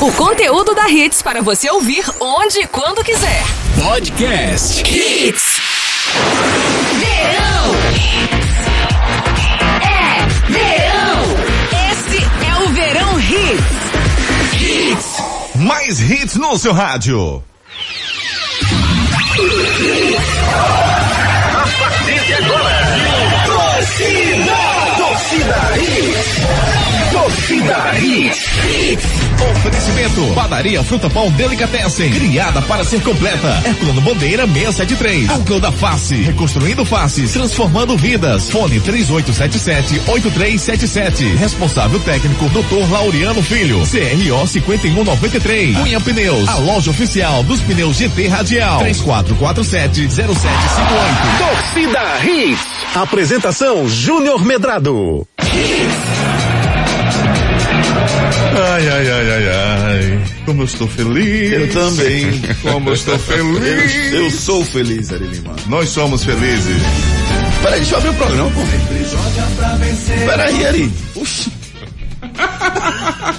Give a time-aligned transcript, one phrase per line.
[0.00, 3.44] O conteúdo da Hits para você ouvir onde e quando quiser.
[3.82, 5.60] Podcast Hits.
[6.98, 7.74] Verão.
[9.82, 11.20] É verão.
[11.92, 12.16] Esse
[12.46, 15.10] é o Verão Hits.
[15.56, 17.44] Mais hits no seu rádio.
[29.50, 30.32] Oferecimento.
[30.34, 32.10] Padaria Fruta Pão Delicatessen.
[32.10, 33.62] Criada para ser completa.
[33.80, 35.26] Plano Bandeira 673.
[35.28, 36.14] Núcleo da Face.
[36.14, 37.32] Reconstruindo faces.
[37.32, 38.48] Transformando vidas.
[38.50, 41.34] Fone 3877-8377.
[41.36, 42.88] Responsável técnico Dr.
[42.90, 43.80] Laureano Filho.
[43.80, 45.76] CRO 5193.
[45.76, 46.48] Cunha Pneus.
[46.48, 48.80] A loja oficial dos pneus GT Radial.
[48.84, 50.38] 3447-0758.
[51.38, 52.60] Torcida Hits.
[52.94, 55.26] Apresentação Júnior Medrado.
[57.92, 60.24] Ai, ai, ai, ai, ai.
[60.44, 61.52] Como eu estou feliz.
[61.52, 62.40] Eu também.
[62.62, 64.12] Como eu estou feliz.
[64.12, 65.54] Eu, eu sou feliz, Ari Lima.
[65.66, 66.82] Nós somos felizes.
[67.62, 68.60] Peraí, deixa eu abrir o programa, pô.
[70.26, 70.92] Peraí, Ari.
[71.16, 71.52] Oxi.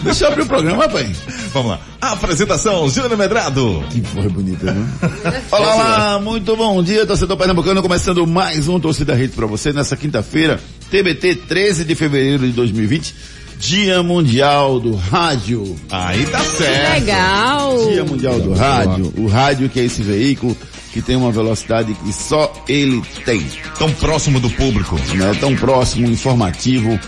[0.04, 1.18] Deixa eu abrir o programa, rapaz.
[1.54, 1.80] Vamos lá.
[2.00, 3.84] Apresentação, Júnior Medrado.
[3.90, 4.88] Que porra bonita, né?
[5.52, 9.96] Olá, olá, muito bom dia, torcedor pernambucano, começando mais um Torcida Rede para você nessa
[9.96, 13.16] quinta-feira, TBT 13 de fevereiro de 2020,
[13.62, 15.76] Dia Mundial do Rádio.
[15.92, 16.94] Aí tá certo.
[17.00, 17.92] Legal.
[17.92, 20.58] Dia Mundial do Rádio, o rádio que é esse veículo
[20.92, 23.46] que tem uma velocidade que só ele tem.
[23.78, 24.96] Tão próximo do público.
[25.14, 25.38] né?
[25.40, 27.00] Tão próximo, informativo,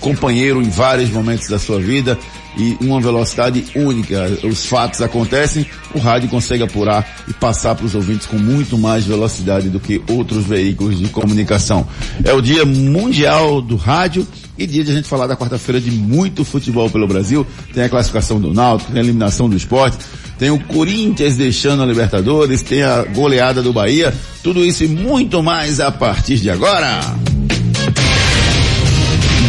[0.00, 2.18] companheiro em vários momentos da sua vida
[2.58, 4.26] e uma velocidade única.
[4.42, 5.64] Os fatos acontecem,
[5.94, 10.02] o rádio consegue apurar e passar para os ouvintes com muito mais velocidade do que
[10.10, 11.86] outros veículos de comunicação.
[12.24, 14.26] É o dia mundial do rádio
[14.62, 17.46] e dia de a gente falar da quarta-feira de muito futebol pelo Brasil.
[17.74, 19.98] Tem a classificação do Náutico, tem a eliminação do esporte,
[20.38, 25.42] tem o Corinthians deixando a Libertadores, tem a goleada do Bahia, tudo isso e muito
[25.42, 27.00] mais a partir de agora.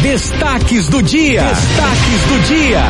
[0.01, 1.43] Destaques do dia.
[1.43, 2.83] Destaques do dia.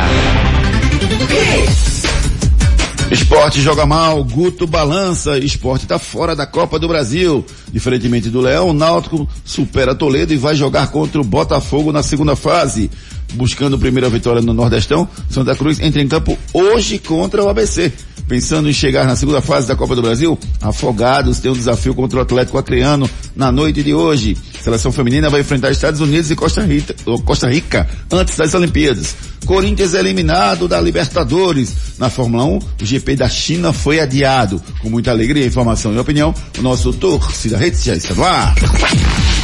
[3.10, 7.44] Esporte joga mal, Guto balança, esporte tá fora da Copa do Brasil.
[7.70, 12.34] Diferentemente do Leão, o Náutico supera Toledo e vai jogar contra o Botafogo na segunda
[12.34, 12.90] fase.
[13.34, 17.92] Buscando primeira vitória no Nordestão, Santa Cruz entra em campo hoje contra o ABC.
[18.26, 22.18] Pensando em chegar na segunda fase da Copa do Brasil, Afogados tem um desafio contra
[22.18, 24.36] o Atlético Acreano na noite de hoje.
[24.64, 29.14] Seleção feminina vai enfrentar Estados Unidos e Costa Rica, Costa Rica antes das Olimpíadas.
[29.44, 31.70] Corinthians é eliminado da Libertadores.
[31.98, 34.62] Na Fórmula 1, o GP da China foi adiado.
[34.80, 38.54] Com muita alegria, informação e opinião, o nosso Torcida Redes já está no ar.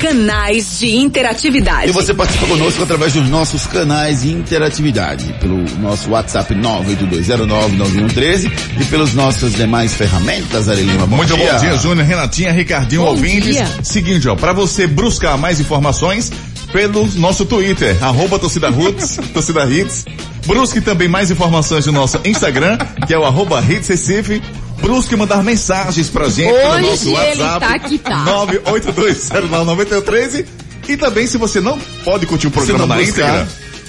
[0.01, 1.91] Canais de interatividade.
[1.91, 8.51] E você participa conosco através dos nossos canais de interatividade, pelo nosso WhatsApp 982099113
[8.81, 11.07] e pelas nossas demais ferramentas, Ari Lima.
[11.07, 11.53] Bom Muito dia.
[11.53, 13.57] bom dia, Júnior, Renatinha, Ricardinho, Bom ouvintes.
[13.57, 13.67] dia.
[13.83, 16.33] Seguinte, ó, pra você buscar mais informações
[16.73, 20.07] pelo nosso Twitter, arroba torcida roots, torcida hits.
[20.47, 24.41] Busque também mais informações no nosso Instagram, que é o arroba hits Recife.
[24.81, 27.61] Busque mandar mensagens pra gente pelo Hoje nosso ele WhatsApp.
[27.61, 28.25] tá que tá.
[28.27, 30.47] 982099113.
[30.89, 33.11] E também, se você não pode curtir o programa na buscar.
[33.11, 33.49] íntegra,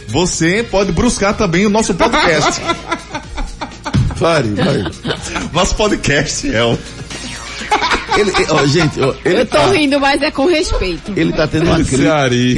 [0.09, 2.62] você pode buscar também o nosso podcast.
[4.16, 4.84] Fale, vai.
[5.52, 6.78] nosso podcast é o
[8.18, 11.14] Ele, ó, gente, ó, ele Eu tô tá, rindo, mas é com respeito.
[11.16, 12.04] ele tá tendo uma crise,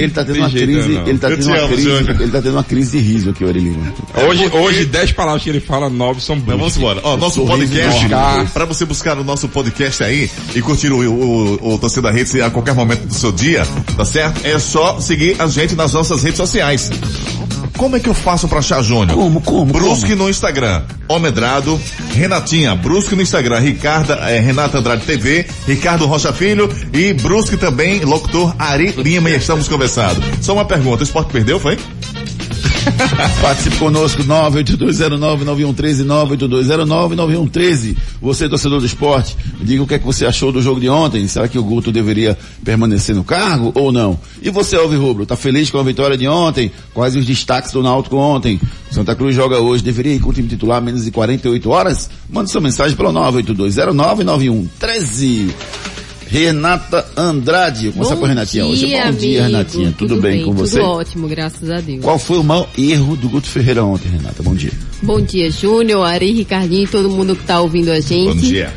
[0.02, 1.08] ele tá tendo uma crise, não.
[1.08, 3.30] ele tá Eu tendo te uma amo, crise, ele tá tendo uma crise de riso
[3.30, 3.94] aqui, o Ari Lima.
[4.28, 6.98] Hoje, hoje, dez palavras que ele fala, nove são Então vamos boas.
[6.98, 7.02] embora.
[7.04, 8.08] Ó, nosso podcast,
[8.52, 12.50] para você buscar o nosso podcast aí e curtir o, o, o Torcida Redes a
[12.50, 13.64] qualquer momento do seu dia,
[13.96, 14.42] tá certo?
[14.46, 16.90] É só seguir a gente nas nossas redes sociais.
[17.78, 19.18] Como é que eu faço pra achar Júnior?
[19.18, 20.24] Como, como, Brusque como?
[20.24, 21.80] no Instagram, Omedrado,
[22.14, 28.00] Renatinha, Brusque no Instagram, Ricarda, eh, Renata Andrade TV, Ricardo Rocha Filho e Brusque também,
[28.02, 30.22] locutor Ari Lima e estamos conversando.
[30.42, 31.78] Só uma pergunta, o esporte perdeu, foi?
[33.42, 37.98] Participe conosco, 98209-9113, 98209-9113.
[38.22, 41.28] Você, torcedor do esporte, diga o que é que você achou do jogo de ontem.
[41.28, 44.20] Será que o Guto deveria permanecer no cargo ou não?
[44.42, 46.72] E você, Alves Rubro, tá feliz com a vitória de ontem?
[46.94, 48.60] Quais os destaques do Náutico ontem?
[48.92, 52.10] Santa Cruz joga hoje, deveria ir com o time titular menos de 48 horas?
[52.30, 55.54] Mande sua mensagem pelo 98209-9113.
[56.28, 58.82] Renata Andrade, vou começar com a Renatinha hoje.
[58.82, 59.44] Bom dia, amigo.
[59.44, 59.96] Renatinha.
[59.98, 60.80] Tudo, bem, com você?
[60.80, 62.02] Tudo ótimo, graças a Deus.
[62.02, 64.42] Qual foi o maior erro do Guto Ferreira ontem, Renata?
[64.42, 64.72] Bom dia.
[65.02, 68.36] Bom dia, Júnior, Ari, Ricardinho e todo mundo que tá ouvindo a gente.
[68.36, 68.74] Bom dia.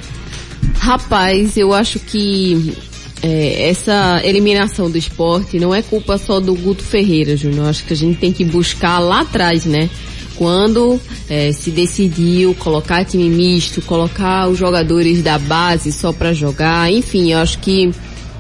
[0.79, 2.75] Rapaz, eu acho que
[3.23, 7.65] é, essa eliminação do esporte não é culpa só do Guto Ferreira, Júnior.
[7.65, 9.89] Eu Acho que a gente tem que buscar lá atrás, né?
[10.37, 16.91] Quando eh, se decidiu colocar time misto, colocar os jogadores da base só para jogar,
[16.93, 17.91] enfim, eu acho que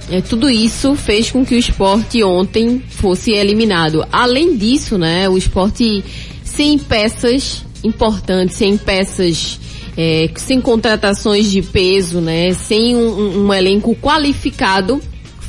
[0.08, 4.06] é, tudo isso fez com que o esporte ontem fosse eliminado.
[4.12, 6.04] Além disso, né, o esporte
[6.44, 9.58] sem peças importantes, sem peças,
[9.96, 15.00] é, sem contratações de peso, né, sem um, um, um elenco qualificado,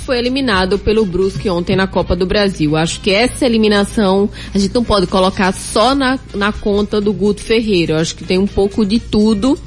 [0.07, 2.77] foi eliminado pelo Brusque ontem na Copa do Brasil.
[2.77, 7.42] Acho que essa eliminação a gente não pode colocar só na, na conta do Guto
[7.42, 8.00] Ferreira.
[8.00, 9.59] Acho que tem um pouco de tudo.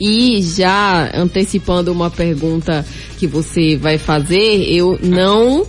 [0.00, 2.84] E já antecipando uma pergunta
[3.16, 5.64] que você vai fazer, eu não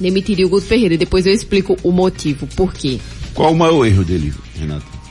[0.00, 0.96] demitiria o Guto Ferreira.
[0.96, 2.98] Depois eu explico o motivo, por quê.
[3.34, 5.01] Qual o maior erro dele, Renato?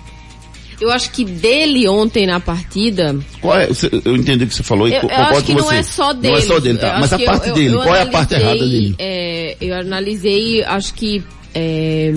[0.81, 3.15] Eu acho que dele ontem na partida.
[3.39, 5.51] Qual é, você- eu entendi o que você falou e Eu, eu concordo acho que
[5.53, 5.75] com não você.
[5.75, 6.33] é só dele.
[6.33, 6.97] Não é só dele, tá?
[6.99, 8.95] Mas a parte eu- dele, eu qual é a parte errada dele?
[8.97, 11.23] é, eu analisei, acho que.
[11.53, 12.13] é,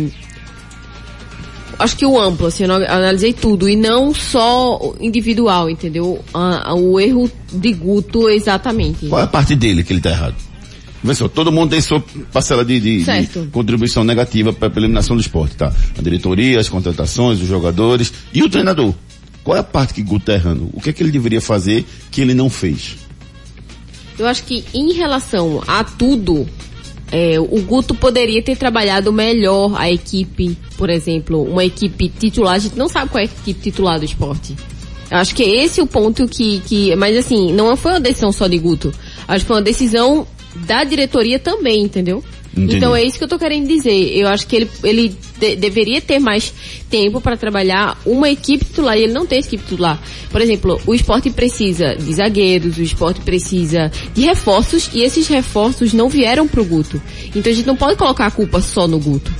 [1.79, 6.25] acho que o amplo, assim, eu não- analisei tudo e não só individual, entendeu?
[6.77, 9.07] O erro de Guto exatamente.
[9.07, 10.35] Qual é a parte dele que ele tá errado?
[11.12, 12.03] Só, todo mundo tem sua
[12.33, 15.73] parcela de, de- de contribuição negativa para a eliminação do esporte, tá?
[15.99, 18.95] A diretoria, as contratações, os jogadores e o treinador.
[19.43, 20.71] Qual é a parte que o Guto tá errando?
[20.73, 22.97] O que é que ele deveria fazer que ele não fez?
[24.19, 26.49] Eu acho que em relação a tudo,
[27.12, 32.59] é, o Guto poderia ter trabalhado melhor a equipe, por exemplo, uma equipe titular, a
[32.59, 34.55] gente não sabe qual é a equipe titular do esporte.
[35.11, 38.33] Eu acho que esse é o ponto que, que, mas assim, não foi uma decisão
[38.33, 38.93] só de Guto.
[39.29, 40.27] Acho que foi uma decisão
[40.67, 42.23] da diretoria também, entendeu?
[42.56, 42.77] Entendi.
[42.77, 44.17] Então é isso que eu tô querendo dizer.
[44.17, 46.55] Eu acho que ele, ele de- deveria ter mais
[46.89, 50.01] tempo para trabalhar uma equipe titular e ele não tem equipe titular.
[50.31, 55.93] Por exemplo, o esporte precisa de zagueiros, o esporte precisa de reforços e esses reforços
[55.93, 57.03] não vieram pro Guto.
[57.35, 59.33] Então a gente não pode colocar a culpa só no Guto.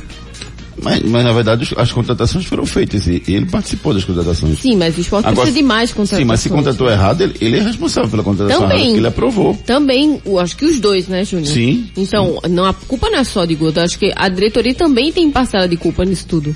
[0.85, 4.61] Mas, mas na verdade as contratações foram feitas e ele participou das contratações.
[4.61, 6.21] Sim, mas o esporte Agora- precisa de mais contratações.
[6.21, 8.77] Sim, mas se contratou errado, ele, ele é responsável pela contratação Também.
[8.77, 9.55] errada, porque ele aprovou.
[9.67, 11.49] Também, acho que os dois, né, Júnior?
[11.53, 13.81] Sim, Então, Não, a culpa não é só de Guto.
[13.81, 16.55] Acho que a diretoria também tem parcela de culpa nisso tudo.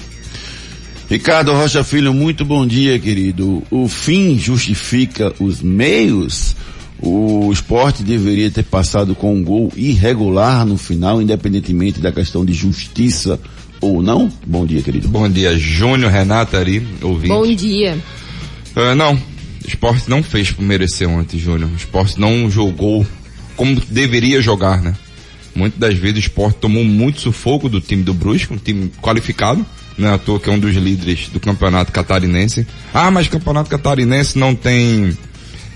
[1.09, 3.63] Ricardo Rocha Filho, muito bom dia, querido.
[3.71, 6.55] O fim justifica os meios?
[7.01, 12.53] O esporte deveria ter passado com um gol irregular no final, independentemente da questão de
[12.53, 13.39] justiça
[13.81, 14.31] ou não?
[14.47, 15.09] Bom dia, querido.
[15.09, 17.29] Bom dia, Júnior, Renata Ari, ouvinte.
[17.29, 17.99] Bom dia.
[18.77, 19.21] Ah, não, o
[19.69, 21.71] esporte não fez por merecer ontem, Júnior.
[21.73, 23.07] O esporte não jogou
[23.57, 24.95] como deveria jogar, né?
[25.55, 29.67] Muitas das vezes o esporte tomou muito sufoco do time do Brusque, um time qualificado,
[29.97, 32.65] não é à toa que é um dos líderes do campeonato catarinense.
[32.95, 35.17] Ah, mas o campeonato catarinense não tem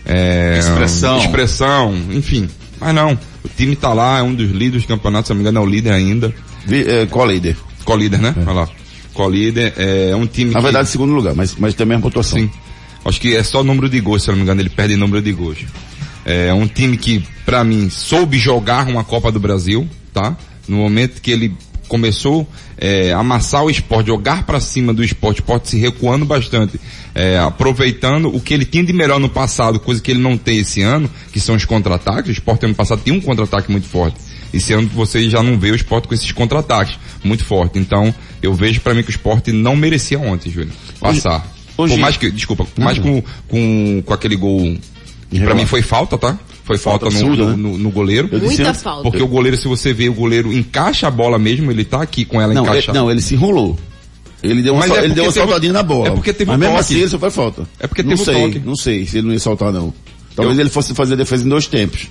[0.07, 1.19] é, Expressão.
[1.19, 2.49] expressão, enfim.
[2.81, 3.13] Mas não,
[3.45, 5.63] o time tá lá, é um dos líderes do campeonato, se não me engano é
[5.63, 6.33] o líder ainda.
[6.65, 7.57] Vi- é, qual líder?
[7.85, 8.35] Co-líder, né?
[8.39, 8.69] Olha lá.
[9.13, 10.65] Co-líder é um time Na que...
[10.65, 12.39] verdade, segundo lugar, mas, mas tem a pontuação.
[12.39, 12.51] Sim.
[13.05, 15.21] Acho que é só número de gols, se eu não me engano, ele perde número
[15.21, 15.59] de gols.
[16.25, 20.37] É um time que, pra mim, soube jogar uma Copa do Brasil, tá?
[20.69, 21.53] No momento que ele
[21.89, 22.49] começou
[22.79, 26.81] é, a amassar o esporte, jogar pra cima do esporte, o esporte se recuando bastante,
[27.15, 30.59] é, aproveitando o que ele tinha de melhor no passado, coisa que ele não tem
[30.59, 32.29] esse ano, que são os contra-ataques.
[32.29, 34.17] O esporte ano passado tinha um contra-ataque muito forte.
[34.53, 37.79] Esse ano você já não vê o esporte com esses contra-ataques muito forte.
[37.79, 40.71] Então, eu vejo pra mim que o esporte não merecia ontem, Júlio,
[41.01, 41.47] passar.
[41.77, 44.79] Hoje- Por mais que, desculpa, por mais com, com, com aquele gol, pra
[45.33, 45.57] Irregular.
[45.57, 46.39] mim foi falta, tá?
[46.65, 47.57] Foi falta, Falta no, absurda, no, né?
[47.73, 48.29] no- no goleiro.
[48.31, 49.03] Muita antes, falta.
[49.03, 52.25] Porque o goleiro, se você vê, o goleiro encaixa a bola mesmo, ele tá aqui
[52.25, 52.99] com ela Não, ele, encaixada.
[52.99, 53.77] não, ele se enrolou.
[54.43, 56.09] Ele deu uma, sal- é ele deu uma teve- saltadinha na bola.
[56.09, 56.85] é porque teve Mas um mesmo toque.
[56.85, 57.67] assim ele só foi falta.
[57.81, 58.59] É porque não teve um sei, toque.
[58.67, 59.95] Não sei se ele não ia saltar não.
[60.37, 62.07] Talvez Eu- ele fosse fazer a defesa em dois tempos.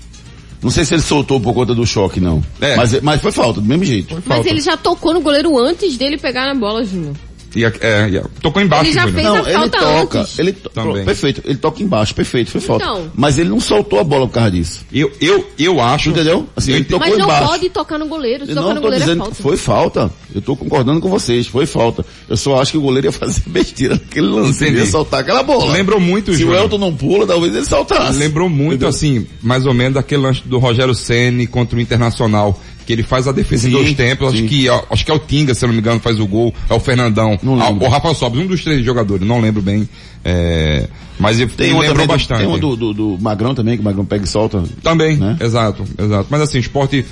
[0.61, 2.43] Não sei se ele soltou por conta do choque, não.
[2.59, 2.75] É.
[2.75, 4.21] Mas, mas foi falta, do mesmo jeito.
[4.25, 7.15] Mas ele já tocou no goleiro antes dele pegar na bola, Júnior.
[7.55, 10.19] E a- é, e a- tocou embaixo, Ele já fez Não, a ele falta toca.
[10.21, 10.39] antes.
[10.39, 11.03] Ele to- Também.
[11.05, 12.85] Perfeito, ele toca embaixo, perfeito, foi falta.
[12.85, 13.11] Então.
[13.15, 14.85] Mas ele não soltou a bola por causa disso.
[14.91, 16.09] Eu, eu, eu acho...
[16.11, 16.47] Entendeu?
[16.55, 17.47] Assim, Eu ele tocou Mas não embaixo.
[17.49, 18.45] pode tocar no goleiro.
[18.45, 19.35] Se Eu tocar não no goleiro é dizendo falta.
[19.35, 20.11] que foi falta.
[20.33, 22.05] Eu tô concordando com vocês, foi falta.
[22.29, 24.63] Eu só acho que o goleiro ia fazer besteira naquele lance.
[24.63, 25.71] Ele ia soltar aquela bola.
[25.73, 26.57] Lembrou muito, Se Júnior.
[26.61, 28.17] o Elton não pula, talvez ele saltasse.
[28.17, 28.89] Lembrou muito, Entendeu?
[28.89, 33.27] assim, mais ou menos daquele lance do Rogério Ceni contra o Internacional, que ele faz
[33.27, 35.65] a defesa em Sim, dois tempos, acho que, ó, acho que é o Tinga, se
[35.65, 38.63] não me engano, faz o gol, é o Fernandão, Ah, o Rafael Sobres, um dos
[38.63, 39.87] três jogadores, não lembro bem,
[40.25, 40.87] é,
[41.19, 42.39] mas ele Tem lembrou também bastante.
[42.39, 44.63] tem uma do, do, do Magrão também, que o Magrão pega e solta.
[44.81, 45.37] Também, né?
[45.39, 46.27] exato, exato.
[46.29, 47.05] Mas assim, o esporte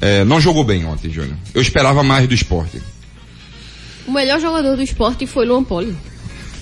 [0.00, 1.36] é, não jogou bem ontem, Júnior.
[1.54, 2.80] Eu esperava mais do esporte.
[4.06, 5.94] O melhor jogador do esporte foi Luan Poli.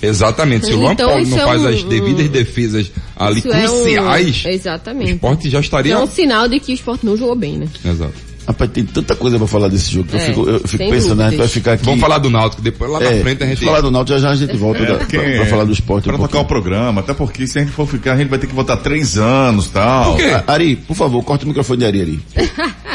[0.01, 0.65] Exatamente.
[0.67, 3.51] Se o Luan Então, isso não é faz um- as devidas um- defesas ali Isso
[3.51, 5.11] é um- cruciais, o Exatamente.
[5.13, 5.93] esporte já Isso estaria...
[5.93, 7.67] é um sinal de que o esporte não jogou bem, né?
[7.85, 8.27] Exato.
[8.47, 11.19] Rapaz, tem tanta coisa pra falar desse jogo que eu É, fico, eu fico pensando,
[11.19, 11.51] a gente vai dúvidas.
[11.51, 11.83] ficar aqui.
[11.83, 13.65] Vamos falar do Náutico, depois lá na é, frente a gente...
[13.65, 16.05] falar do Náutico, já já a gente volta da- porque pra, pra falar do esporte.
[16.05, 18.39] Pra um tocar o programa, até porque se a gente for ficar, a gente vai
[18.39, 20.11] ter que votar três anos e tal.
[20.15, 20.41] Por quê?
[20.47, 22.19] Ari, por favor, corta o microfone de Ari,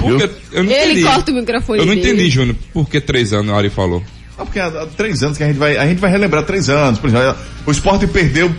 [0.03, 1.03] eu não Ele entendi.
[1.03, 2.09] corta o microfone Eu não dele.
[2.09, 4.03] entendi, Júnior, por que três anos o Ari falou.
[4.39, 6.69] Ah, porque há, há três anos que a gente vai, a gente vai relembrar três
[6.69, 6.99] anos.
[6.99, 7.37] Por exemplo,
[7.67, 8.51] o esporte perdeu,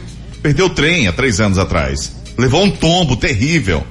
[0.42, 2.12] perdeu o trem há três anos atrás.
[2.38, 3.84] Levou um tombo terrível.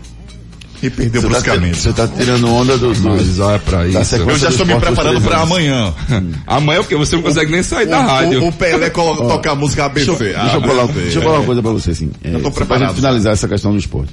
[0.82, 1.76] E perdeu Você tá, bruscamente.
[1.78, 4.04] você tá tirando onda do, do Mas olha pra isso.
[4.04, 5.94] sequência Eu já estou me dos preparando para amanhã.
[6.44, 6.96] Amanhã o quê?
[6.96, 8.42] Você não consegue nem sair da O- rádio.
[8.42, 10.06] O, o Pelé colo- tocar a música ABC.
[10.06, 12.10] Deixa, eu- deixa eu falar, deixa eu falar uma coisa pra você, assim.
[12.24, 12.88] É, Eu tô pra preparado.
[12.88, 14.12] gente finalizar essa questão do esporte.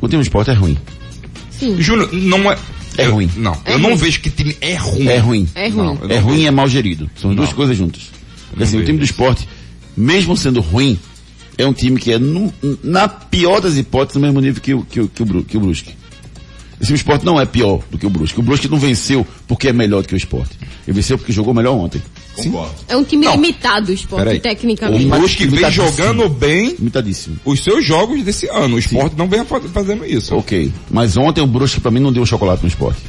[0.00, 0.78] O time do esporte é ruim.
[1.78, 2.56] Júnior, não é...
[2.98, 3.30] É eu- ruim.
[3.36, 3.98] Não, É eu não ruim.
[3.98, 5.06] vejo que time é ruim.
[5.08, 5.48] É ruim.
[5.54, 5.76] É ruim.
[5.76, 7.10] Não, É não ruim e é mal gerido.
[7.20, 8.02] São as duas coisas juntas.
[8.50, 9.48] Porque assim, o time do esporte,
[9.96, 10.98] mesmo sendo ruim,
[11.58, 14.82] é um time que é, no- na pior das hipóteses, no mesmo nível que o,
[14.84, 15.90] que o, que o, que o Brusque.
[16.78, 18.38] Esse time do esporte não é pior do que o Brusque.
[18.38, 20.58] O Brusque não venceu porque é melhor do que o esporte.
[20.86, 22.02] Ele venceu porque jogou melhor ontem.
[22.36, 22.74] Concordo.
[22.88, 23.32] É um time Não.
[23.32, 24.40] limitado o esporte, Peraí.
[24.40, 25.04] tecnicamente.
[25.06, 27.36] O Brusque vem jogando bem Limitadíssimo.
[27.44, 28.76] os seus jogos desse ano.
[28.76, 30.34] O esporte não vem fa- fazendo isso.
[30.36, 30.72] Ok.
[30.90, 33.00] Mas ontem o Brusque pra mim não deu chocolate no esporte.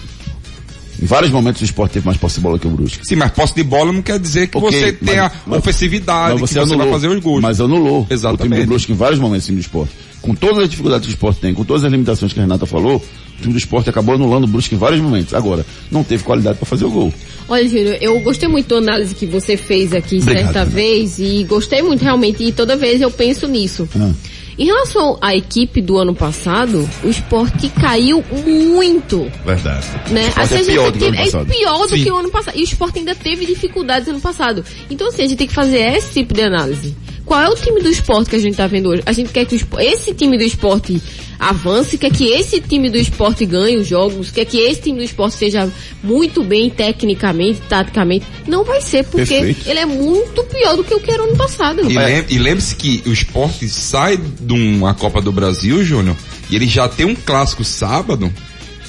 [1.02, 3.06] Em vários momentos o esporte teve mais posse de bola que o Brusque.
[3.08, 6.36] Sim, mas posse de bola não quer dizer que Ok, você mas- tenha mas- ofensividade,
[6.36, 7.42] que você vai fazer os gols.
[7.42, 8.62] Mas anulou o time Exatamente.
[8.64, 9.92] do Brusque em vários momentos o time do esporte.
[10.22, 12.66] Com todas as dificuldades que o esporte tem, com todas as limitações que a Renata
[12.66, 15.34] falou, o time do esporte acabou anulando o Brusque em vários momentos.
[15.36, 17.14] Agora, não teve qualidade para fazer o gol.
[17.48, 20.76] Olha, Júnior, eu gostei muito da análise que você fez aqui Obrigado, certa Júnior.
[20.76, 23.88] vez e gostei muito realmente e toda vez eu penso nisso.
[23.96, 24.12] Ah.
[24.58, 29.86] Em relação à equipe do ano passado, o esporte caiu muito, Verdade.
[30.10, 30.28] né?
[30.28, 32.04] esporte é pior do que o ano é pior do Sim.
[32.04, 32.58] que o ano passado.
[32.58, 34.66] E o esporte ainda teve dificuldades ano passado.
[34.90, 36.96] Então assim, a gente tem que fazer esse tipo de análise.
[37.28, 39.04] Qual é o time do esporte que a gente tá vendo hoje?
[39.06, 41.00] A gente quer que o espo- esse time do esporte
[41.38, 45.04] avance, quer que esse time do esporte ganhe os jogos, quer que esse time do
[45.04, 45.70] esporte seja
[46.02, 48.26] muito bem tecnicamente, taticamente.
[48.48, 49.70] Não vai ser, porque Perfeito.
[49.70, 51.82] ele é muito pior do que o que era ano passado.
[51.92, 56.16] E, lem- e lembre-se que o esporte sai de uma Copa do Brasil, Júnior,
[56.50, 58.32] e ele já tem um clássico sábado.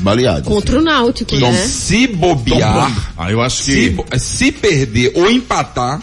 [0.00, 0.44] Baleado.
[0.48, 1.52] Contra o Náutico, Que né?
[1.66, 3.90] se bobear, Ah, eu acho se, que.
[3.90, 6.00] bo- se perder ou empatar,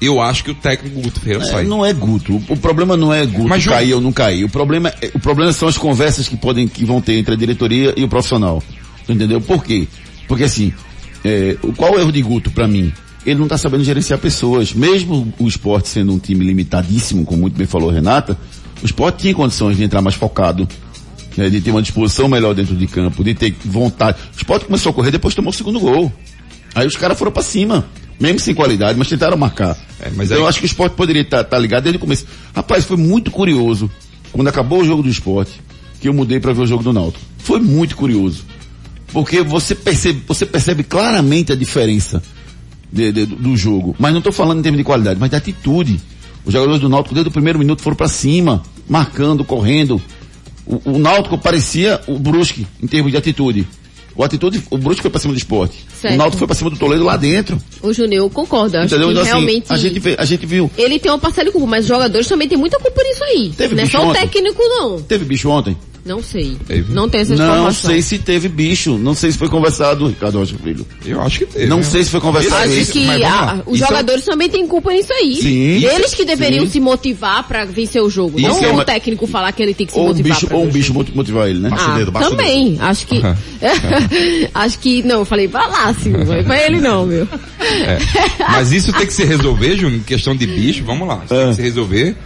[0.00, 1.64] eu acho que o técnico Guto Ferreira É, sai.
[1.64, 2.42] não é Guto.
[2.48, 4.44] O, problema não é Guto Mas, cair ou não cair.
[4.44, 7.36] O problema, é- o problema são as conversas que podem, que vão ter entre a
[7.36, 8.62] diretoria e o profissional.
[9.08, 9.40] Entendeu?
[9.40, 9.86] Por quê?
[10.28, 10.72] Porque assim,
[11.24, 12.92] é, qual é o erro de Guto pra mim?
[13.26, 14.72] Ele não tá sabendo gerenciar pessoas.
[14.72, 18.38] Mesmo o esporte sendo um time limitadíssimo, como muito bem falou Renata,
[18.82, 20.66] o esporte tinha condições de entrar mais focado,
[21.36, 24.16] né, de ter uma disposição melhor dentro de campo, de ter vontade.
[24.34, 26.10] O esporte começou a correr, depois tomou o segundo gol.
[26.74, 27.84] Aí os caras foram pra cima.
[28.20, 29.76] Mesmo sem qualidade, mas tentaram marcar.
[29.98, 32.26] É, mas então aí- eu acho que o esporte poderia estar ligado desde o começo.
[32.54, 33.90] Rapaz, foi muito curioso.
[34.30, 35.60] Quando acabou o jogo do esporte,
[36.00, 37.24] que eu mudei para ver o jogo do Náutico.
[37.38, 38.44] Foi muito curioso.
[39.12, 42.22] Porque você percebe, você percebe claramente a diferença
[42.92, 43.96] de- de- do jogo.
[43.98, 46.00] Mas não estou falando em termos de qualidade, mas de atitude.
[46.44, 50.00] Os jogadores do Náutico, desde o primeiro minuto, foram para cima, marcando, correndo.
[50.64, 53.66] O, o Náutico parecia o Brusque, em termos de atitude.
[54.20, 55.82] O atitude, o Brusque foi para cima do esporte.
[55.98, 56.12] Certo.
[56.14, 57.58] O Náutico foi para cima do Toledo lá dentro.
[57.82, 58.76] O Júnior, eu concordo.
[58.76, 59.06] Acho Entendeu?
[59.06, 60.70] que Então, assim, realmente a gente, vê- a gente viu.
[60.76, 63.50] ele tem uma parcela de culpa, mas os jogadores também têm muita culpa nisso aí.
[63.56, 64.20] Teve não é bicho só o ontem?
[64.20, 65.00] técnico, não.
[65.00, 65.74] Teve bicho ontem?
[66.04, 66.56] Não sei.
[66.66, 66.92] Teve.
[66.94, 67.90] Não tem essa Não informação.
[67.90, 68.96] sei se teve bicho.
[68.96, 70.86] Não sei se foi conversado, Ricardo Rocha Filho.
[71.04, 71.66] Eu acho que teve.
[71.66, 71.82] Não né?
[71.82, 72.92] sei se foi conversado Acho isso.
[72.92, 75.36] que a- os Isso é- jogadores também têm culpa nisso aí.
[75.36, 75.84] Sim.
[75.84, 76.70] Eles que deveriam Sim.
[76.72, 78.40] se motivar pra vencer o jogo.
[78.40, 80.38] Isso não é o uma- técnico falar que ele tem que se Ou um motivar
[80.40, 81.68] bicho, ou um o bicho motivar ele, né?
[81.68, 82.78] Baixa o Ah, dedo, o também.
[82.80, 83.20] Acho que.
[84.54, 85.02] acho que.
[85.02, 86.10] Não, eu falei pra lá, sim.
[86.10, 87.26] Não foi pra ele não, meu.
[87.60, 87.98] É.
[88.38, 91.16] Mas isso tem que se resolver, Júnior, em questão de bicho, vamos lá.
[91.24, 91.48] Isso tem É.
[91.48, 92.16] que se resolver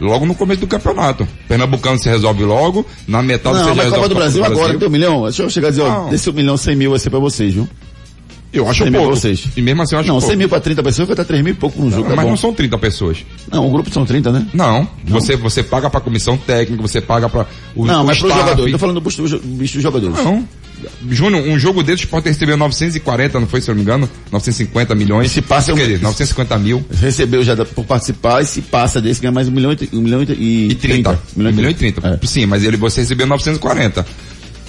[0.00, 1.26] logo no começo do campeonato.
[1.46, 4.78] Pernambucano se resolve logo, na metade você Não, já mas resolve Copa do Brasil agora,
[4.78, 5.22] tem um milhão.
[5.24, 7.54] Deixa eu chegar a dizer, ó, desse um milhão, cem mil vai ser pra vocês,
[7.54, 7.68] viu?
[8.52, 9.12] Eu acho 100 mil pouco.
[9.12, 9.44] pra vocês.
[9.56, 10.28] E mesmo assim eu acho Não, pouco.
[10.28, 12.24] 100 mil pra 30 pessoas vai estar 3 mil e pouco no jogo, tá Mas
[12.24, 12.30] bom.
[12.30, 13.18] não são 30 pessoas.
[13.52, 14.46] Não, o grupo são 30, né?
[14.54, 14.88] Não.
[15.06, 18.44] Você, você paga pra comissão técnica, você paga pra o, Não, o mas pro staff.
[18.48, 18.66] jogador.
[18.66, 20.16] Eu tô falando do bicho, do dos jogadores.
[20.16, 20.46] Não.
[21.10, 24.08] Júnior, um jogo desse pode receber 940, não foi, se eu não me engano?
[24.30, 25.30] 950 milhões.
[25.30, 29.32] Se passa, Quer dizer, 950 mil Recebeu já por participar e se passa desse ganha
[29.32, 31.10] mais um milhão e, um milhão e, e 30.
[31.36, 32.20] Um Um milhão e 30.
[32.22, 32.26] É.
[32.26, 34.06] Sim, mas ele, você recebeu 940.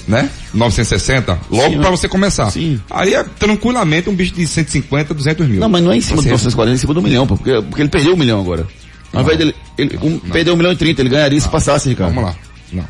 [0.10, 0.28] Né?
[0.54, 1.40] 960.
[1.52, 2.50] Logo mas- você começar.
[2.50, 2.82] Sim.
[2.90, 5.60] Aí é tranquilamente um bicho de 150, 200 mil.
[5.60, 7.62] Não, mas não é em cima do Você- 940, é em cima do milhão, porque,
[7.62, 8.66] porque ele perdeu um milhão agora.
[9.14, 12.14] Ao invés dele, ele um, perdeu um milhão e 30, ele ganharia se passasse, Ricardo.
[12.16, 12.36] Vamos lá.
[12.74, 12.86] Não.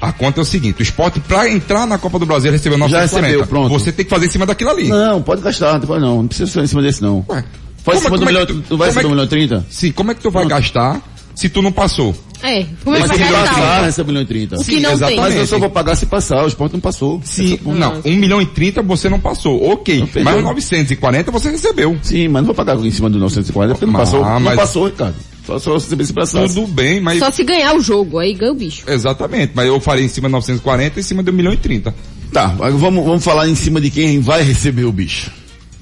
[0.00, 2.84] A conta é o seguinte, o esporte pra entrar na Copa do Brasil recebeu Já
[2.84, 3.26] 940.
[3.26, 3.68] recebeu, pronto.
[3.70, 4.88] Você tem que fazer em cima daquilo ali.
[4.88, 7.24] Não, pode gastar, não, não, não precisa ser em cima desse não.
[7.28, 7.44] Ué,
[7.84, 9.02] Faz em cima como é- do como é milhão, que tu, vai como receber é
[9.02, 9.66] que- milhão e 30?
[9.70, 11.00] Sim, como é que tu vai gastar
[11.34, 12.14] se tu não passou?
[12.42, 13.48] É, como é Mas que gastar?
[13.54, 14.56] passar, recebe 1 milhão e 30.
[14.60, 15.08] O que não exatamente.
[15.08, 15.20] tem.
[15.20, 17.20] Mas eu só vou pagar se passar, o esporte não passou.
[17.24, 20.00] Sim, Essa- não, 1 milhão e 30 você não passou, ok.
[20.00, 20.24] Não.
[20.24, 21.96] Mas 940 você recebeu.
[22.02, 24.24] Sim, mas não vou pagar em cima do 940 porque não Mas- passou.
[24.24, 25.14] ah, Não mas- passou, Ricardo.
[25.44, 26.54] Só, se passasse.
[26.54, 27.18] Tudo bem, mas.
[27.18, 28.84] Só se ganhar o jogo, aí ganha o bicho.
[28.88, 31.56] Exatamente, mas eu farei em cima de 940 e em cima de 1 milhão e
[31.56, 31.92] 30.
[32.32, 35.30] Tá, vamos, vamos falar em cima de quem vai receber o bicho.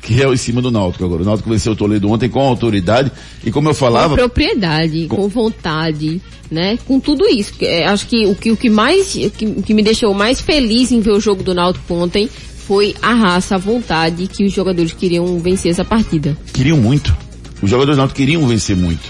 [0.02, 1.22] Que é o em cima do Náutico agora.
[1.22, 3.12] O Náutico venceu o Toledo ontem com autoridade.
[3.44, 6.78] E como eu Com falava, propriedade, com vontade, né?
[6.86, 7.52] Com tudo isso.
[7.60, 10.40] É, acho que o que, o que mais, o que, o que me deixou mais
[10.40, 12.28] feliz em ver o jogo do Náutico ontem
[12.66, 16.36] foi a raça, a vontade que os jogadores queriam vencer essa partida.
[16.52, 17.14] queriam muito.
[17.60, 19.02] Os jogadores do Náutico queriam vencer muito.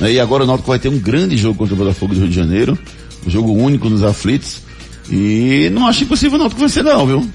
[0.00, 2.28] Né, E agora o Náutico vai ter um grande jogo contra o Botafogo do Rio
[2.28, 2.76] de Janeiro.
[3.24, 4.62] Um jogo único nos aflitos.
[5.10, 7.30] E não acho impossível o Náutico vencer não, viu?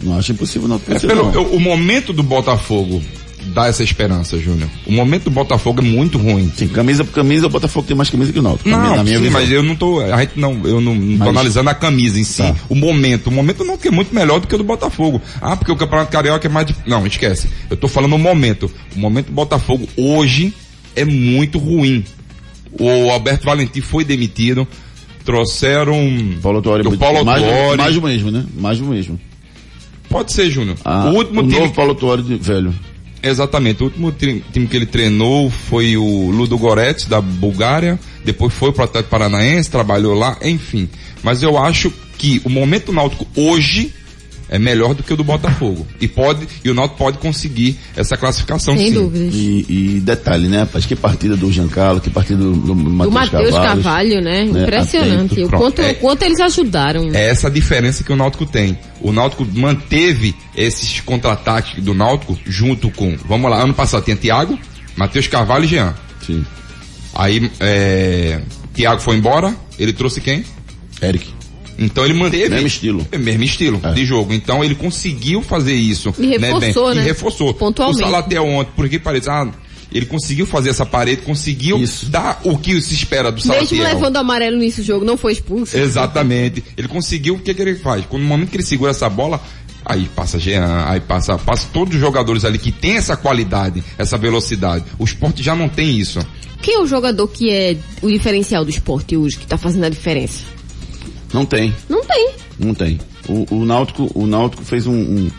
[0.00, 1.32] Não acho impossível o Náutico É pelo, não.
[1.34, 3.02] eu- o momento do Botafogo
[3.54, 4.68] dá essa esperança, Júnior.
[4.86, 6.52] O momento do Botafogo é muito ruim.
[6.56, 8.68] Sim, camisa por camisa, o Botafogo tem mais camisa que o Náutico.
[8.68, 9.40] Não, na minha sim, visão.
[9.40, 12.18] mas eu não tô, a gente não, eu não, não tô Mas- analisando a camisa
[12.20, 12.54] em si, Tá.
[12.68, 13.28] o momento.
[13.28, 15.22] O momento não que é muito melhor do que o do Botafogo.
[15.40, 17.48] Ah, porque o Campeonato Carioca é mais Não, esquece.
[17.70, 18.70] Eu tô falando o momento.
[18.94, 20.52] O momento do Botafogo hoje
[20.94, 22.04] é muito ruim.
[22.78, 24.66] O Alberto Valentim foi demitido,
[25.24, 25.96] trouxeram
[26.42, 27.76] Paulo Autuori é o Paulo mais, Autuori.
[27.78, 28.44] mais do mesmo, né?
[28.58, 29.18] Mais do mesmo.
[30.08, 30.76] Pode ser, Júnior.
[30.84, 32.74] Ah, o último time novo Paulo Autuori de- velho.
[33.22, 33.82] Exatamente.
[33.82, 37.98] O último time que ele treinou foi o Ludo Goretz, da Bulgária.
[38.24, 40.88] Depois foi pro Atlético Paranaense, trabalhou lá, enfim.
[41.22, 43.92] Mas eu acho que o momento náutico hoje
[44.48, 45.86] é melhor do que o do Botafogo.
[46.00, 48.94] E pode, e o Náutico pode conseguir essa classificação Sem sim.
[48.94, 49.34] dúvidas.
[49.34, 50.86] E, e detalhe, né, rapaz?
[50.86, 53.82] Que partida do Giancarlo, que partida do, do Do Matheus Matheus Carvalho.
[53.82, 54.44] Carvalho, né?
[54.44, 55.42] né, Impressionante.
[55.42, 57.10] O quanto, é- o quanto eles ajudaram.
[57.12, 58.78] É essa a diferença que o Náutico tem.
[59.00, 64.58] O Náutico manteve esses contra-ataques do Náutico junto com, vamos lá, ano passado tinha Thiago,
[64.96, 65.94] Matheus Carvalho e Jean.
[66.24, 66.44] Sim.
[67.14, 68.40] Aí, é,
[68.74, 70.44] Thiago foi embora, ele trouxe quem?
[71.02, 71.35] Eric.
[71.78, 72.48] Então ele manteve.
[72.48, 73.06] Mesmo estilo.
[73.12, 73.92] É, mesmo estilo É.
[73.92, 74.32] de jogo.
[74.32, 76.14] Então ele conseguiu fazer isso.
[76.18, 76.94] E reforçou, bem?
[76.96, 77.02] né?
[77.02, 77.54] E reforçou.
[77.54, 78.02] Pontualmente.
[78.02, 79.48] O Salatel ontem, porque parece, ah,
[79.92, 82.06] ele conseguiu fazer essa parede, conseguiu Isso.
[82.06, 83.82] dar o que se espera do Salatiel.
[83.82, 85.76] Mesmo levando amarelo nesse jogo, não foi expulso.
[85.76, 86.62] Exatamente.
[86.76, 88.04] Ele conseguiu, o que, que ele faz?
[88.06, 89.40] Quando no momento que ele segura essa bola,
[89.84, 94.18] aí passa Jean, aí passa, passa todos os jogadores ali que tem essa qualidade, essa
[94.18, 94.84] velocidade.
[94.98, 96.18] O esporte já não tem isso.
[96.60, 99.88] Quem é o jogador que é o diferencial do esporte hoje, que tá fazendo a
[99.88, 100.40] diferença?
[101.32, 101.74] Não tem.
[101.88, 102.30] Não tem.
[102.58, 103.00] Não tem.
[103.28, 105.30] O, o Náutico, o Náutico fez um, um,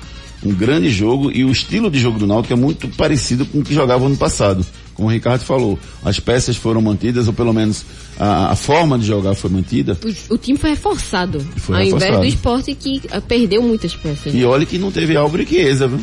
[0.45, 3.63] um grande jogo e o estilo de jogo do Náutico é muito parecido com o
[3.63, 4.65] que jogava ano passado.
[4.93, 7.86] Como o Ricardo falou, as peças foram mantidas, ou pelo menos
[8.19, 9.97] a, a forma de jogar foi mantida.
[10.04, 11.39] O, o time foi reforçado.
[11.58, 12.21] Foi ao invés reforçado.
[12.21, 14.34] do esporte que ah, perdeu muitas peças.
[14.34, 16.00] E olha que não teve Álvaro e Chiesa, viu?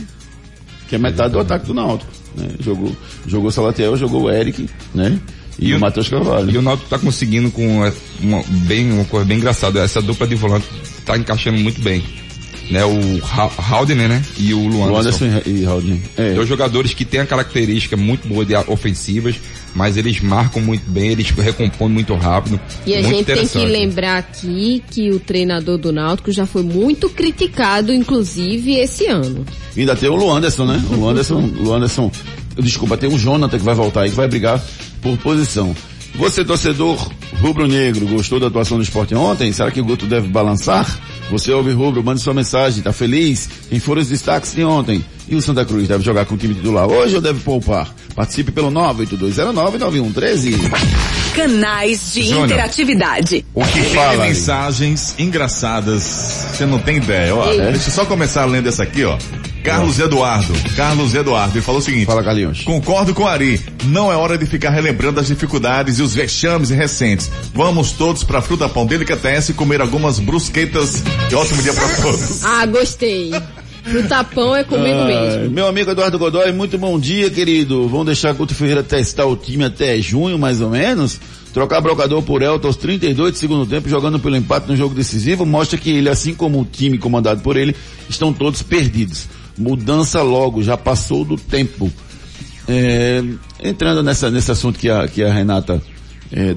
[0.89, 2.11] Que é metade do ataque do Náutico.
[2.37, 2.51] Né?
[2.61, 2.95] Jogou,
[3.27, 5.19] jogou Salatiel, jogou o Eric, né?
[5.59, 6.51] E, o Matheus Carvalho.
[6.51, 7.67] E o Náutico tá conseguindo com
[8.21, 9.81] uma, bem, uma coisa bem engraçada.
[9.81, 10.67] Essa dupla de volante
[11.05, 12.03] tá encaixando muito bem.
[12.71, 14.23] Né, o Ha- Haldner, né?
[14.39, 15.27] E o O Luanderson.
[15.27, 16.03] Anderson e Raudinho.
[16.17, 16.33] É.
[16.33, 19.35] Dois jogadores que têm a característica muito boa de a- ofensivas,
[19.75, 22.59] mas eles marcam muito bem, eles recompõem muito rápido.
[22.87, 27.11] E a gente tem que lembrar aqui que o treinador do Náutico já foi muito
[27.11, 29.45] criticado, inclusive, esse ano.
[29.77, 30.83] E ainda tem o Luanderson, né?
[30.91, 32.11] O Luanderson, o Luanderson,
[32.59, 34.59] desculpa, tem o Jonathan que vai voltar aí, que vai brigar
[35.05, 35.77] por posição.
[36.17, 39.53] Você, torcedor rubro-negro, gostou da atuação do esporte ontem?
[39.53, 40.87] Será que o Guto deve balançar?
[41.29, 43.49] Você ouve rubro, mande sua mensagem, tá feliz?
[43.69, 45.05] Quem foram os destaques de ontem?
[45.29, 47.93] E o Santa Cruz deve jogar com o time titular hoje ou deve poupar?
[48.15, 50.55] Participe pelo 982099113.
[51.35, 52.47] Canais de Júnior.
[52.47, 53.45] interatividade.
[53.53, 54.23] O que Tem fala?
[54.23, 54.29] aí?
[54.29, 56.03] mensagens engraçadas.
[56.53, 57.47] Você não tem ideia, ó.
[57.47, 59.19] Deixa eu só começar lendo essa aqui, ó.
[59.65, 60.53] Carlos Eduardo.
[60.77, 61.55] Carlos Eduardo.
[61.57, 62.05] Ele falou o seguinte.
[62.05, 62.63] Fala, Carlinhos.
[62.63, 63.61] Concordo com o Ari.
[63.87, 67.31] Não é hora de ficar relembrando as dificuldades e os vexames recentes.
[67.55, 71.03] Vamos todos pra Fruta Pão Delicatessen comer algumas brusquetas.
[71.31, 72.43] E ótimo dia pra todos.
[72.45, 73.31] Ah, gostei.
[73.33, 75.51] O tapão é comigo Ah, mesmo.
[75.51, 77.89] Meu amigo Eduardo Godoy, muito bom dia, querido.
[77.89, 81.19] Vamos deixar Guto Ferreira testar o time até junho, mais ou menos.
[81.53, 85.45] Trocar brocador por Elton aos 32 de segundo tempo, jogando pelo empate no jogo decisivo,
[85.47, 87.75] mostra que ele, assim como o time comandado por ele,
[88.09, 89.27] estão todos perdidos.
[89.57, 91.91] Mudança logo, já passou do tempo.
[92.67, 93.23] É,
[93.63, 95.83] entrando nessa, nesse assunto que a, que a Renata
[96.33, 96.57] é,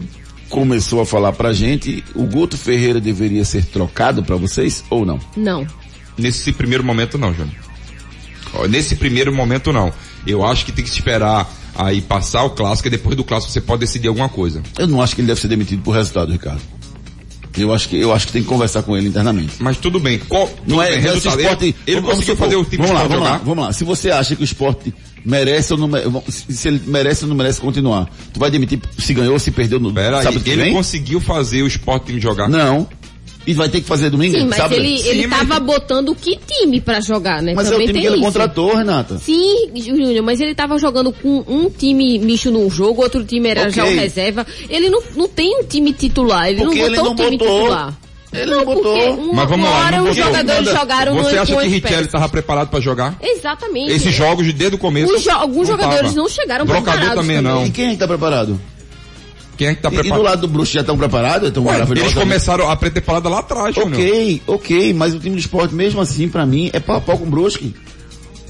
[0.49, 5.19] começou a falar pra gente, o Guto Ferreira deveria ser trocado pra vocês ou não?
[5.35, 5.67] Não.
[6.17, 7.55] Nesse primeiro momento não, Júnior.
[8.69, 9.93] Nesse primeiro momento não.
[10.25, 13.61] Eu acho que tem que esperar aí passar o clássico e depois do clássico você
[13.61, 14.63] pode decidir alguma coisa.
[14.79, 16.61] Eu não acho que ele deve ser demitido por resultado, Ricardo.
[17.61, 19.53] Eu acho que, eu acho que tem que conversar com ele internamente.
[19.59, 20.19] Mas tudo bem.
[20.19, 21.41] Qual, Não tudo é, bem, não é se o resultado.
[21.41, 23.29] esporte, Ele, vamos conseguiu fazer o time vamos lá, vamos jogar.
[23.31, 23.73] lá, vamos lá.
[23.73, 24.93] Se você acha que o esporte
[25.25, 29.13] merece ou não merece, se ele merece ou não merece continuar, tu vai demitir se
[29.13, 30.73] ganhou ou se perdeu no Pera aí, sábado que ele vem?
[30.73, 32.47] conseguiu fazer o Sport time jogar.
[32.47, 32.87] Não.
[33.47, 34.75] E vai ter que fazer domingo, Sim, mas sábado?
[34.75, 37.53] ele, Sim, ele mas- tava botando que time pra jogar, né?
[37.55, 38.25] Mas é o Também time tem que ele isso.
[38.25, 39.17] contratou, Renata.
[39.19, 43.61] Sim, Júnior, mas ele tava jogando com um time misto num jogo, outro time era
[43.61, 43.71] Ok.
[43.71, 44.45] já o reserva.
[44.69, 47.37] Ele não, não tem um time titular, ele Porque não ele botou não um time
[47.37, 47.59] botou.
[47.61, 47.93] titular.
[48.33, 48.83] Ele não botou.
[48.83, 50.23] porque uma, Mas vamos uma lá, hora não os botou.
[50.33, 50.79] jogadores Nada.
[50.79, 53.17] jogaram Você no acha que as Richelli estava preparado para jogar?
[53.21, 53.93] Exatamente.
[53.93, 55.13] Esses jogos desde o começo?
[55.15, 56.15] Os jo- alguns não jogadores tava.
[56.15, 57.53] não chegaram Brocador preparados também também.
[57.53, 57.65] não.
[57.65, 58.59] E quem é que tá preparado?
[59.57, 60.23] Quem é que tá E, e do preparado?
[60.23, 61.47] lado do Bruxo já estão preparados?
[61.49, 63.75] Estão eles começaram a pretemporada lá atrás.
[63.77, 67.17] Ok, ok, mas o time do esporte mesmo assim, pra mim, é pau a pau
[67.17, 67.73] com o Brusque.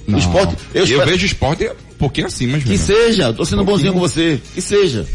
[0.05, 0.17] Não.
[0.17, 3.43] O esporte, eu, Eu, espero- vejo o esporte um pouquinho acima, Que seja, eu tô
[3.45, 5.05] sendo Um bonzinho com você, que seja.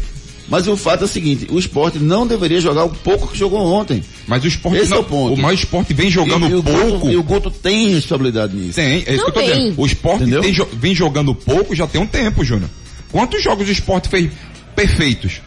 [0.49, 3.61] Mas o fato é o seguinte, o esporte não deveria jogar o pouco que jogou
[3.65, 4.03] ontem.
[4.27, 5.41] Mas o esporte Esse não, é o ponto.
[5.41, 6.91] mais esporte vem jogando e, e o pouco.
[6.91, 8.73] Guto, e o Guto tem responsabilidade nisso.
[8.75, 9.55] Tem, é isso que eu tô Também.
[9.57, 9.81] dizendo.
[9.81, 12.69] O esporte tem vem jogando pouco já tem um tempo, Júnior.
[13.11, 14.29] Quantos jogos o esporte fez
[14.75, 15.41] perfeitos?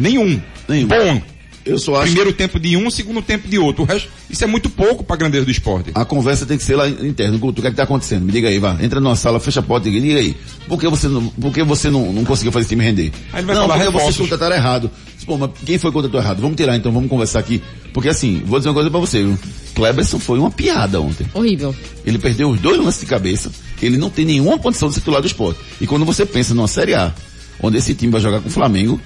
[0.00, 0.40] Nenhum.
[0.68, 0.88] Nenhum.
[0.88, 1.22] Bom.
[1.64, 3.82] Eu só acho Primeiro tempo de um, segundo tempo de outro.
[3.82, 5.90] O resto, isso é muito pouco pra grandeza do esporte.
[5.94, 7.36] a conversa tem que ser lá interna.
[7.36, 8.24] Guto, o que é que tá acontecendo?
[8.24, 8.78] Me diga aí, vá.
[8.80, 10.34] Entra numa sala, fecha a porta e diga aí.
[10.66, 13.12] Por que você não, por que você não, não conseguiu fazer esse time render?
[13.32, 14.16] Aí ele vai não, falar porque reforços.
[14.16, 14.90] vocês contrataram errado.
[15.26, 16.40] Pô, mas quem foi que contratou errado?
[16.40, 17.62] Vamos tirar então, vamos conversar aqui.
[17.92, 19.38] Porque assim, vou dizer uma coisa pra você, viu?
[19.74, 21.26] Cleberson foi uma piada ontem.
[21.34, 21.74] Horrível.
[22.06, 23.50] Ele perdeu os dois lances de cabeça.
[23.82, 25.60] Ele não tem nenhuma condição de ser titular do esporte.
[25.80, 27.14] E quando você pensa numa Série A,
[27.62, 28.98] onde esse time vai jogar com o Flamengo,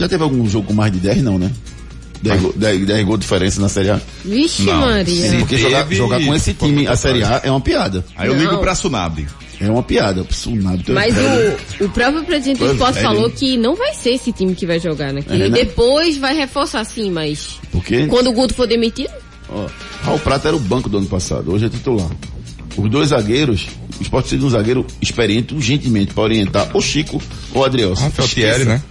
[0.00, 1.22] já teve algum jogo com mais de 10?
[1.22, 1.50] Não, né?
[2.22, 4.00] 10, gol- 10, 10 gols de diferença na Série A.
[4.24, 5.30] Vixe Não, Maria.
[5.30, 5.38] sim.
[5.38, 8.04] Porque jogar, jogar com esse time, a Série A, é uma piada.
[8.16, 8.40] Aí eu Não.
[8.42, 9.26] ligo pra Sunab.
[9.58, 10.20] É uma piada.
[10.22, 11.14] É Mas
[11.80, 14.54] o, o próprio presidente do esporte é, falou ele- que não vai ser esse time
[14.54, 15.22] que vai jogar, né?
[15.22, 15.50] Que É, né?
[15.50, 19.10] depois vai reforçar sim, mas Porque, quando o Guto for demitido,
[19.48, 19.66] ó,
[20.02, 22.08] Raul Prata era o banco do ano passado, hoje é titular.
[22.76, 23.66] Os dois zagueiros,
[23.98, 27.20] o esporte precisa de um zagueiro experiente urgentemente para orientar ou Chico
[27.52, 28.04] ou Adrielson.
[28.04, 28.28] Rafael.
[28.28, 28.82] Thierry, né?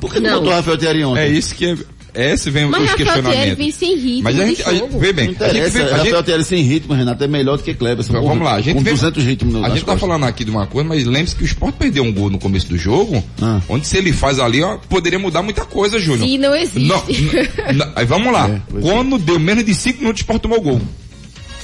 [0.00, 0.36] Por que não Não.
[0.38, 1.20] botou o Rafael Thierry ontem?
[1.20, 1.76] É isso que
[2.12, 3.58] é, esse vem mas os Rafael Thierry questionamentos.
[3.58, 5.82] vem sem ritmo Mas a gente, a gente vê bem, Não a gente vê, a
[5.96, 8.04] Rafael gente, Thierry sem ritmo, Renato, é melhor do que Kleber.
[8.04, 10.00] vamos lá, a gente com vê, 200 ritmos no a gente tá costas.
[10.00, 12.66] falando aqui de uma coisa, mas lembre-se que o Sport perdeu um gol no começo
[12.68, 13.60] do jogo, Ah.
[13.68, 16.26] onde se ele faz ali, ó, poderia mudar muita coisa, Júnior.
[16.28, 16.80] Se não existe.
[16.88, 18.48] Não, n- n- aí vamos lá.
[18.48, 18.80] É, é.
[18.80, 20.80] Quando deu menos de 5 minutos, o Sport tomou gol.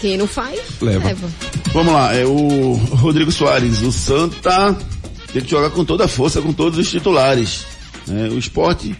[0.00, 1.08] Quem não faz, Leva.
[1.08, 1.26] leva.
[1.72, 4.76] Vamos lá, é o Rodrigo Soares, o Santa
[5.32, 7.64] tem que jogar com toda a força, com todos os titulares.
[8.10, 8.94] É, o esporte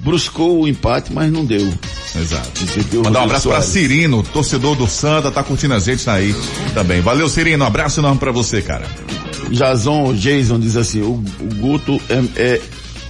[0.00, 1.72] bruscou o empate, mas não deu.
[2.14, 2.50] Exato.
[3.04, 3.66] Mandar um abraço Soares.
[3.66, 6.34] Cirino, torcedor do Santa, tá curtindo a gente aí
[6.74, 7.00] também.
[7.00, 8.86] Valeu, Cirino, um abraço enorme pra você, cara.
[9.50, 12.60] Jason Jason diz assim, o, o Guto é, é-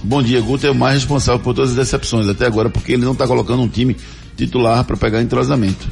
[0.03, 3.03] Bom dia, Guto é o mais responsável por todas as decepções até agora, porque ele
[3.03, 3.97] não tá colocando um time
[4.37, 5.87] titular para pegar entrosamento.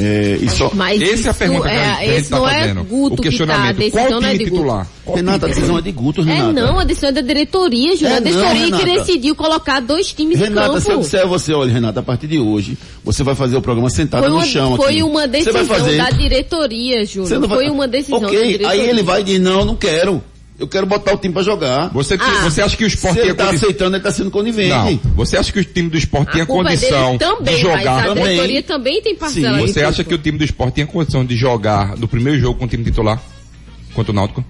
[0.00, 2.44] É, e só, Mas Essa é a isso pergunta que a gente esse tá não
[2.44, 2.78] fazendo.
[2.78, 4.50] é o Guto que tá, a questionamento, decisão qual não é de Guto.
[4.56, 4.86] titular?
[5.04, 6.52] Qual Renata, a decisão é de Guto, É Renata.
[6.52, 8.12] não, a decisão é da diretoria, Júnior.
[8.12, 8.84] É a não, diretoria Renata.
[8.84, 11.04] que decidiu colocar dois times Renata, em se eu campo.
[11.04, 14.28] disser a você, olha, Renata, a partir de hoje, você vai fazer o programa sentada
[14.28, 15.02] Foi no chão foi aqui.
[15.02, 15.96] uma decisão fazer.
[15.96, 17.04] da diretoria,
[17.40, 18.68] não vai- Foi uma decisão da Ok, diretoria.
[18.68, 20.22] aí ele vai e diz, não, não quero.
[20.58, 21.88] Eu quero botar o time para jogar.
[21.90, 22.42] Você, Ah.
[22.42, 23.68] você acha que o Se Sport ele tinha tá condição?
[23.68, 24.68] aceitando, ele tá sendo conivente.
[24.70, 25.14] Não.
[25.14, 27.84] Você acha que o time do Sport A tinha culpa é condição também, de jogar?
[27.84, 28.24] mas a Também.
[28.24, 29.66] diretoria também tem parcela Sim.
[29.68, 32.64] Você acha que o time do Sport tinha condição de jogar no primeiro jogo com
[32.64, 33.22] o time titular?
[33.94, 34.44] Contra o Náutico?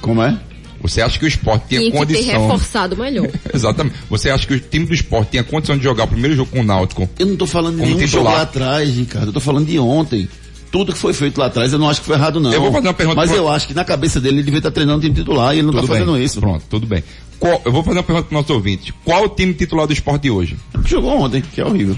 [0.00, 0.36] Como é?
[0.80, 2.42] Você acha que o Sport tinha, tinha que ter condição...
[2.42, 3.28] reforçado melhor?
[3.54, 3.94] Exatamente.
[4.10, 6.58] Você acha que o time do Sport tinha condição de jogar o primeiro jogo com
[6.58, 7.08] o Náutico?
[7.20, 8.24] Eu não tô falando de Como nenhum titular.
[8.24, 9.28] jogo lá atrás, Ricardo.
[9.28, 10.28] Eu tô falando de ontem.
[10.72, 12.50] Tudo que foi feito lá atrás, eu não acho que foi errado, não.
[12.52, 14.58] Eu vou fazer uma pergunta Mas pra- eu acho que na cabeça dele ele devia
[14.58, 16.40] estar treinando o time titular e ele não Tudo tá fazendo isso.
[16.40, 17.04] Pronto, tudo bem.
[17.38, 18.92] Qual- eu vou fazer uma pergunta para nossos ouvintes.
[19.04, 20.56] Qual o time titular do Sport de hoje?
[20.86, 21.96] Jogou ontem, que é horrível.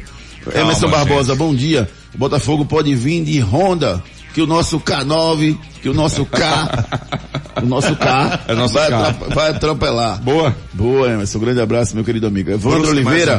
[0.55, 1.89] Emerson Barbosa, bom dia.
[2.15, 4.03] O Botafogo pode vir de Honda,
[4.35, 6.85] que o nosso K9, que o nosso K,
[7.63, 9.13] o nosso K, É nosso vai, K.
[9.35, 10.21] vai atropelar.
[10.21, 10.55] Boa.
[10.73, 11.39] Boa, Emerson.
[11.39, 12.51] Um grande abraço, meu querido amigo.
[12.51, 13.39] Evandro Oliveira.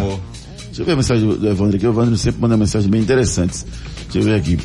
[0.68, 1.86] Deixa eu ver a mensagem do Evandro aqui.
[1.86, 3.66] O Evandro sempre manda mensagens bem interessantes.
[4.06, 4.58] Deixa eu ver aqui.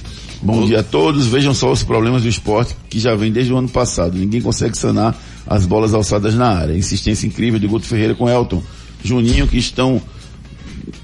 [0.42, 1.26] Bom dia a todos.
[1.26, 4.16] Vejam só os problemas do esporte que já vem desde o ano passado.
[4.16, 6.76] Ninguém consegue sanar as bolas alçadas na área.
[6.76, 8.62] Insistência incrível de Guto Ferreira com Elton.
[9.05, 10.00] Juninho que estão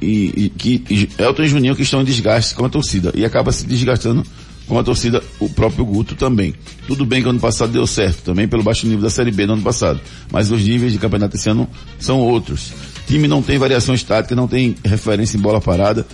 [0.01, 3.25] e, e- que e Elton e Juninho que estão em desgaste com a torcida e
[3.25, 4.23] acaba se desgastando
[4.67, 6.55] com a torcida o próprio Guto também.
[6.87, 9.53] Tudo bem que ano passado deu certo, também pelo baixo nível da Série B do
[9.53, 10.01] ano passado,
[10.33, 11.69] mas os níveis de campeonato esse ano
[11.99, 12.73] são outros.
[13.07, 16.05] Time não tem variações táticas, não tem referência em bola parada,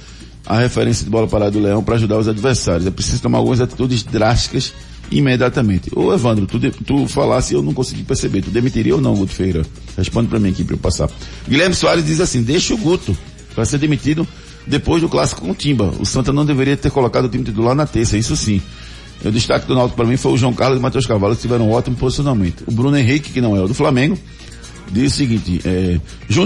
[0.47, 2.87] a referência de bola parada do Leão para ajudar os adversários.
[2.87, 4.73] É preciso tomar algumas atitudes drásticas
[5.11, 5.91] imediatamente.
[5.95, 8.43] Ô Evandro, tu, tu falasse eu não consegui perceber.
[8.43, 9.65] Tu demitiria ou não, Guto Ferreira?
[9.97, 11.09] Responde para mim aqui para eu passar.
[11.49, 13.17] Guilherme Soares diz assim, deixa o Guto
[13.55, 14.27] para ser demitido
[14.67, 15.93] depois do clássico com o Timba.
[15.99, 18.61] O Santa não deveria ter colocado o time titular na terça, isso sim.
[19.25, 21.43] O destaque do Náutico para mim foi o João Carlos e o Matheus Carvalho, que
[21.43, 22.65] tiveram um ótimo posicionamento.
[22.67, 24.19] O Bruno Henrique, que não é o do Flamengo,
[24.91, 26.01] disse o seguinte, é,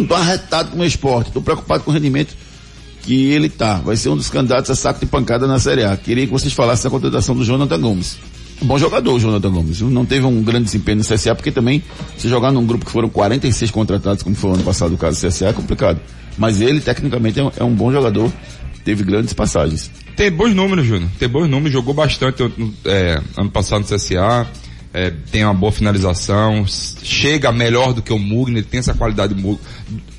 [0.07, 2.37] tô arretado com o esporte, tô preocupado com o rendimento
[3.07, 3.77] que ele tá.
[3.77, 5.97] Vai ser um dos candidatos a saco de pancada na Série A.
[5.97, 8.19] Queria que vocês falassem da contratação do Jonathan Gomes.
[8.63, 9.81] Bom jogador, o Jonathan Gomes.
[9.81, 11.85] Não teve um grande desempenho no CSA, porque também,
[12.19, 15.21] se jogar num grupo que foram 46 contratados, como foi o ano passado o caso
[15.21, 16.01] do CSA, é complicado.
[16.37, 18.33] Mas ele, tecnicamente, é um, é um bom jogador.
[18.85, 19.91] Teve grandes passagens.
[20.17, 21.09] Tem bons números, Júnior.
[21.17, 22.43] Tem bons números, jogou bastante
[22.85, 24.49] é, ano passado no CSA.
[24.93, 29.35] É, tem uma boa finalização, chega melhor do que o Mugni, tem essa qualidade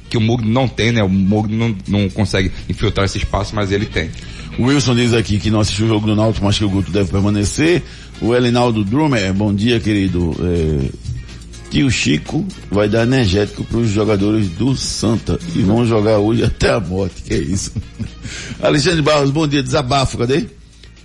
[0.10, 1.04] que o Mugni não tem, né?
[1.04, 4.10] O Mugni não, não consegue infiltrar esse espaço, mas ele tem.
[4.58, 6.91] O Wilson diz aqui que não assistiu o jogo do Náutico, mas que o Guto
[6.91, 7.84] deve permanecer.
[8.22, 10.36] O Elinaldo Drumer, bom dia, querido.
[10.41, 11.08] É,
[11.70, 16.43] que o Chico vai dar energético para os jogadores do Santa e vão jogar hoje
[16.43, 17.74] até a morte, que é isso.
[18.62, 20.46] Alexandre Barros, bom dia, desabafo, cadê?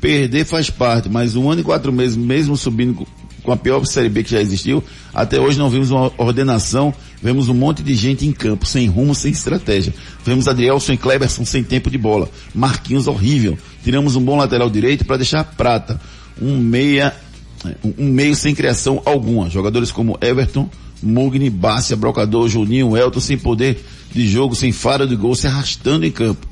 [0.01, 3.07] Perder faz parte, mas um ano e quatro meses, mesmo subindo
[3.43, 7.49] com a pior Série B que já existiu, até hoje não vimos uma ordenação, vemos
[7.49, 9.93] um monte de gente em campo, sem rumo, sem estratégia.
[10.25, 12.29] Vemos Adrielson e Kleberson sem tempo de bola.
[12.55, 13.59] Marquinhos horrível.
[13.83, 16.01] Tiramos um bom lateral direito para deixar prata.
[16.41, 17.15] Um meia
[17.99, 19.49] um meio sem criação alguma.
[19.49, 20.69] Jogadores como Everton,
[21.03, 26.05] Mugni, Bárcia, Brocador, Juninho, Elton, sem poder de jogo, sem faro de gol, se arrastando
[26.05, 26.47] em campo.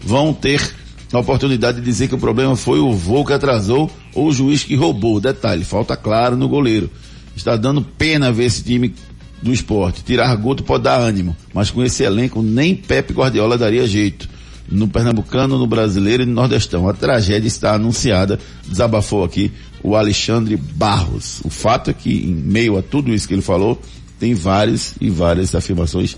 [0.00, 0.74] Vão ter
[1.12, 4.64] a oportunidade de dizer que o problema foi o voo que atrasou ou o juiz
[4.64, 5.20] que roubou.
[5.20, 6.90] Detalhe, falta claro no goleiro.
[7.36, 8.94] Está dando pena ver esse time
[9.42, 10.02] do esporte.
[10.02, 14.28] Tirar Guto pode dar ânimo, mas com esse elenco nem Pepe Guardiola daria jeito
[14.70, 16.88] no Pernambucano, no Brasileiro e no Nordestão.
[16.88, 21.40] A tragédia está anunciada, desabafou aqui o Alexandre Barros.
[21.44, 23.80] O fato é que, em meio a tudo isso que ele falou,
[24.18, 26.16] tem várias e várias afirmações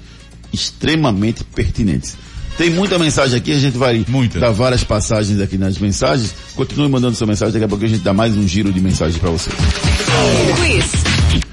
[0.53, 2.17] extremamente pertinentes.
[2.57, 4.39] Tem muita mensagem aqui, a gente vai muita.
[4.39, 6.35] dar várias passagens aqui nas mensagens.
[6.55, 9.19] Continue mandando sua mensagem, daqui a pouco a gente dá mais um giro de mensagens
[9.19, 9.51] para você.
[10.61, 10.85] Quiz.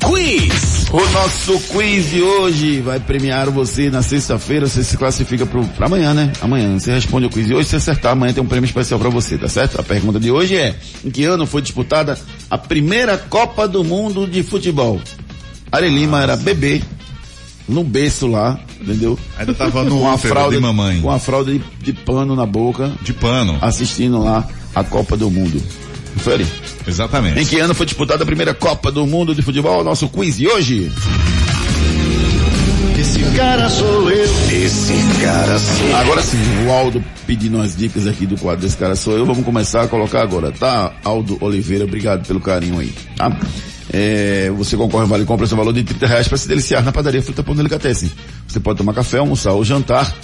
[0.05, 0.71] Quiz!
[0.91, 4.67] O nosso quiz de hoje vai premiar você na sexta-feira.
[4.67, 6.31] Você se classifica para amanhã, né?
[6.41, 6.77] Amanhã.
[6.77, 7.69] Você responde o quiz de hoje.
[7.69, 9.79] Se acertar, amanhã tem um prêmio especial para você, tá certo?
[9.79, 14.27] A pergunta de hoje é: em que ano foi disputada a primeira Copa do Mundo
[14.27, 15.01] de Futebol?
[15.71, 16.81] Ari Lima era bebê,
[17.71, 19.17] no berço lá, entendeu?
[19.37, 21.01] Ainda tava no com a fralda de mamãe.
[21.01, 22.91] Com a fralda de, de pano na boca.
[23.01, 23.57] De pano.
[23.61, 25.61] Assistindo lá a Copa do Mundo.
[26.15, 26.47] Não foi ali?
[26.85, 27.39] Exatamente.
[27.39, 29.83] Em que ano foi disputada a primeira Copa do Mundo de Futebol?
[29.83, 30.91] Nosso quiz de hoje.
[32.99, 34.29] Esse cara sou eu.
[34.51, 35.95] Esse cara sou eu.
[35.95, 39.25] Agora sim, o Aldo pedindo as dicas aqui do quadro Esse cara sou eu.
[39.25, 40.93] Vamos começar a colocar agora, tá?
[41.03, 43.35] Aldo Oliveira, obrigado pelo carinho aí, tá?
[43.93, 47.21] É, você concorre vale compra seu valor de 30 reais para se deliciar na padaria
[47.21, 48.09] Fruta Pão Delicatessen.
[48.47, 50.15] Você pode tomar café, almoçar ou jantar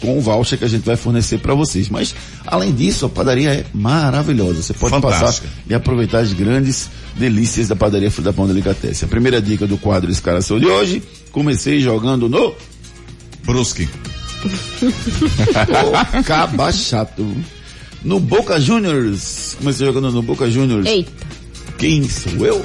[0.00, 1.88] com o voucher que a gente vai fornecer para vocês.
[1.88, 4.60] Mas, além disso, a padaria é maravilhosa.
[4.60, 5.26] Você pode Fantástica.
[5.26, 9.06] passar e aproveitar as grandes delícias da padaria Fruta Pão Delicatessen.
[9.06, 12.54] A primeira dica do quadro Esse Cara Sou de hoje, comecei jogando no...
[13.44, 13.88] Brusque.
[16.26, 17.24] Caba chato.
[18.04, 19.56] No Boca Juniors.
[19.58, 20.86] Comecei jogando no Boca Juniors.
[20.86, 21.12] Eita.
[21.78, 22.64] Quem sou eu?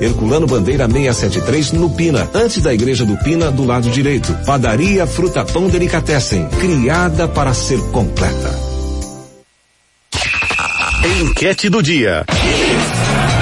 [0.00, 4.32] Herculano Bandeira 673 no Pina, antes da igreja do Pina, do lado direito.
[4.46, 8.50] Padaria Fruta Pão Delicatessen, criada para ser completa.
[11.20, 12.24] Enquete do dia.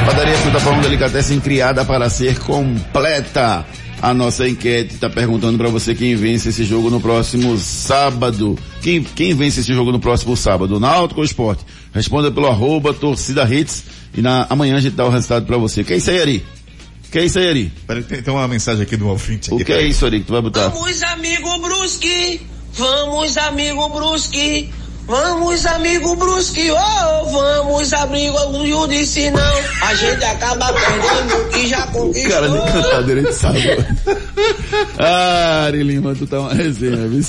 [0.05, 3.64] Padaria Fruta Pão Delicatessen, criada para ser completa.
[4.01, 8.57] A nossa enquete está perguntando para você quem vence esse jogo no próximo sábado.
[8.81, 10.79] Quem, quem vence esse jogo no próximo sábado?
[10.79, 11.64] Náutico ou Esporte?
[11.92, 15.85] Responda pelo arroba torcida hits e na, amanhã a gente dá o resultado para você.
[15.85, 16.47] Que é isso aí, Ari?
[17.11, 17.73] Que é isso aí, Ari?
[17.87, 19.53] Peraí, tem, tem uma mensagem aqui do ouvinte.
[19.53, 20.68] O que é isso, Ari, que tu vai botar?
[20.68, 22.40] Vamos, amigo Brusque!
[22.75, 24.71] Vamos, amigo Brusque!
[25.07, 26.71] Vamos, amigo Brusque!
[26.71, 29.59] Oh, vamos, amigo eu disse não.
[29.83, 32.31] A gente acaba perdendo o que já conquistou.
[32.31, 33.61] O cara nem cantar direito sabe.
[34.99, 37.25] ah, Ari Lima, tu tá uma resenha, viu?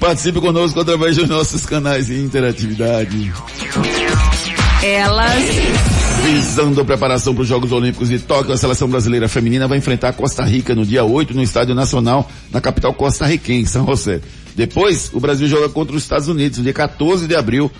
[0.00, 3.32] Participe conosco através dos nossos canais de interatividade.
[4.82, 5.44] Elas
[6.24, 10.10] Visando a preparação para os Jogos Olímpicos de Tóquio, a seleção brasileira feminina vai enfrentar
[10.10, 14.20] a Costa Rica no dia 8 no Estádio Nacional, na capital costarriquense, São José.
[14.54, 17.70] Depois, o Brasil joga contra os Estados Unidos no dia 14 de abril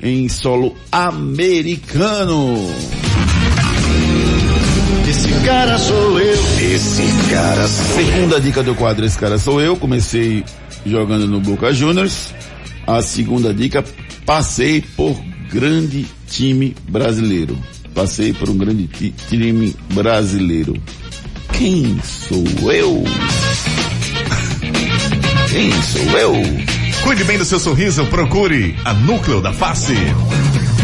[0.00, 2.56] em solo americano.
[5.08, 6.74] Esse cara sou eu.
[6.74, 8.06] Esse cara sou eu.
[8.06, 9.76] Segunda dica do quadro, esse cara sou eu.
[9.76, 10.44] Comecei
[10.84, 12.34] jogando no Boca Juniors.
[12.84, 13.84] A segunda dica,
[14.26, 15.16] passei por
[15.52, 17.56] grande time brasileiro.
[17.94, 20.74] Passei por um grande ti- time brasileiro.
[21.52, 23.04] Quem sou eu?
[25.50, 26.32] Quem sou eu?
[27.02, 29.94] Cuide bem do seu sorriso, procure a Núcleo da Face.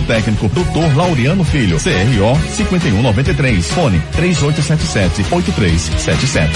[0.00, 0.96] técnico, Dr.
[0.96, 6.48] Laureano Filho, CRO 5193, fone 3877-8377.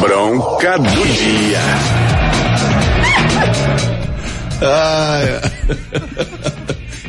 [0.00, 1.60] Bronca do dia.
[4.60, 5.40] Ah, é.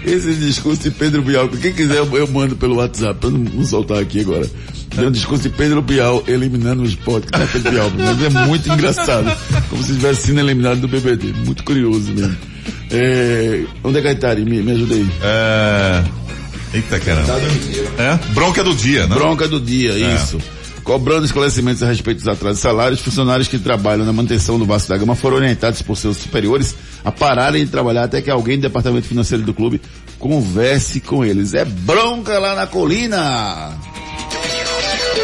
[0.05, 3.65] Esse discurso de Pedro Bial, quem quiser eu, eu mando pelo WhatsApp, pra não, não
[3.65, 4.47] soltar aqui agora.
[4.97, 8.29] É um discurso de Pedro Bial eliminando o esporte, que é Pedro Bial, mas é
[8.45, 9.29] muito engraçado.
[9.69, 11.33] Como se tivesse sido eliminado do BBD.
[11.45, 12.37] Muito curioso mesmo.
[12.91, 14.45] É, onde é que a Itari?
[14.45, 15.09] Me, me ajuda aí.
[15.21, 16.03] É...
[16.73, 17.33] Eita caramba.
[17.97, 18.33] É?
[18.33, 19.15] Bronca do dia, né?
[19.15, 20.37] Bronca do dia, isso.
[20.83, 24.89] Cobrando esclarecimentos a respeito dos atrasos de salários, funcionários que trabalham na manutenção do Vasco
[24.89, 28.61] da Gama foram orientados por seus superiores a pararem de trabalhar até que alguém do
[28.61, 29.81] departamento financeiro do clube
[30.17, 31.53] converse com eles.
[31.53, 33.77] É bronca lá na colina!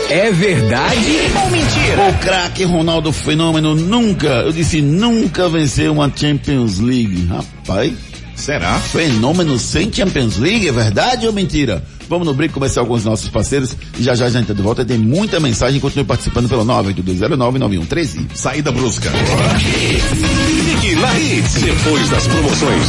[0.09, 0.99] É verdade
[1.43, 2.09] ou mentira?
[2.09, 7.25] O craque Ronaldo Fenômeno nunca, eu disse nunca venceu uma Champions League.
[7.27, 7.93] Rapaz,
[8.35, 8.77] Será?
[8.79, 11.83] fenômeno sem Champions League, é verdade ou mentira?
[12.07, 14.61] Vamos no brinco comercial com os nossos parceiros e já já a gente tá de
[14.61, 14.85] volta.
[14.85, 18.27] Tem muita mensagem, continue participando pelo 982099113.
[18.35, 19.09] Saída brusca.
[19.09, 21.53] Ligue na Hits.
[21.55, 22.83] Depois das promoções.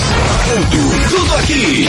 [0.70, 1.88] Tudo, tudo aqui.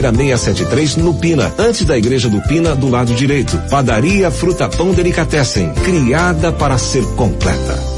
[0.00, 3.56] 673 no Pina, antes da igreja do Pina, do lado direito.
[3.70, 7.97] Padaria Fruta Pão Delicatessen, criada para ser completa.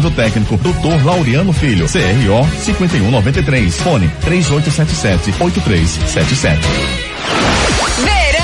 [0.09, 1.05] técnico, Dr.
[1.05, 6.57] Laureano Filho, CRO 5193, fone 3877-8377.
[7.97, 8.41] Verão!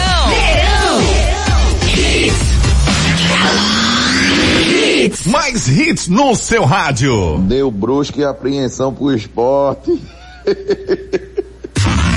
[5.25, 7.39] Mais hits no seu rádio.
[7.39, 9.99] Deu brusca e apreensão pro esporte.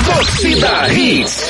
[0.04, 1.40] Torcida Hits.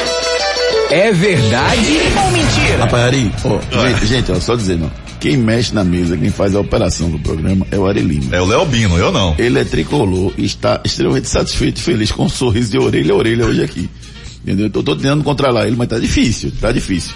[0.90, 2.84] É verdade ou mentira?
[2.84, 6.54] Rapaz, Ari, ó, gente, gente, ó, só dizendo, ó, quem mexe na mesa, quem faz
[6.54, 8.34] a operação do programa é o Ari Lima.
[8.34, 9.34] É o Léo Bino, eu não.
[9.38, 13.16] Ele é tricolor e está extremamente satisfeito e feliz com um sorriso de orelha a
[13.16, 13.88] orelha hoje aqui.
[14.42, 14.66] Entendeu?
[14.66, 17.12] Eu tô, tô tentando controlar ele, mas tá difícil, tá difícil.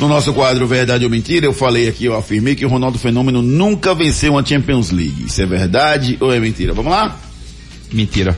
[0.00, 3.42] No nosso quadro Verdade ou Mentira, eu falei aqui, eu afirmei que o Ronaldo Fenômeno
[3.42, 5.24] nunca venceu uma Champions League.
[5.26, 6.72] Isso é verdade ou é mentira?
[6.72, 7.20] Vamos lá?
[7.92, 8.36] Mentira.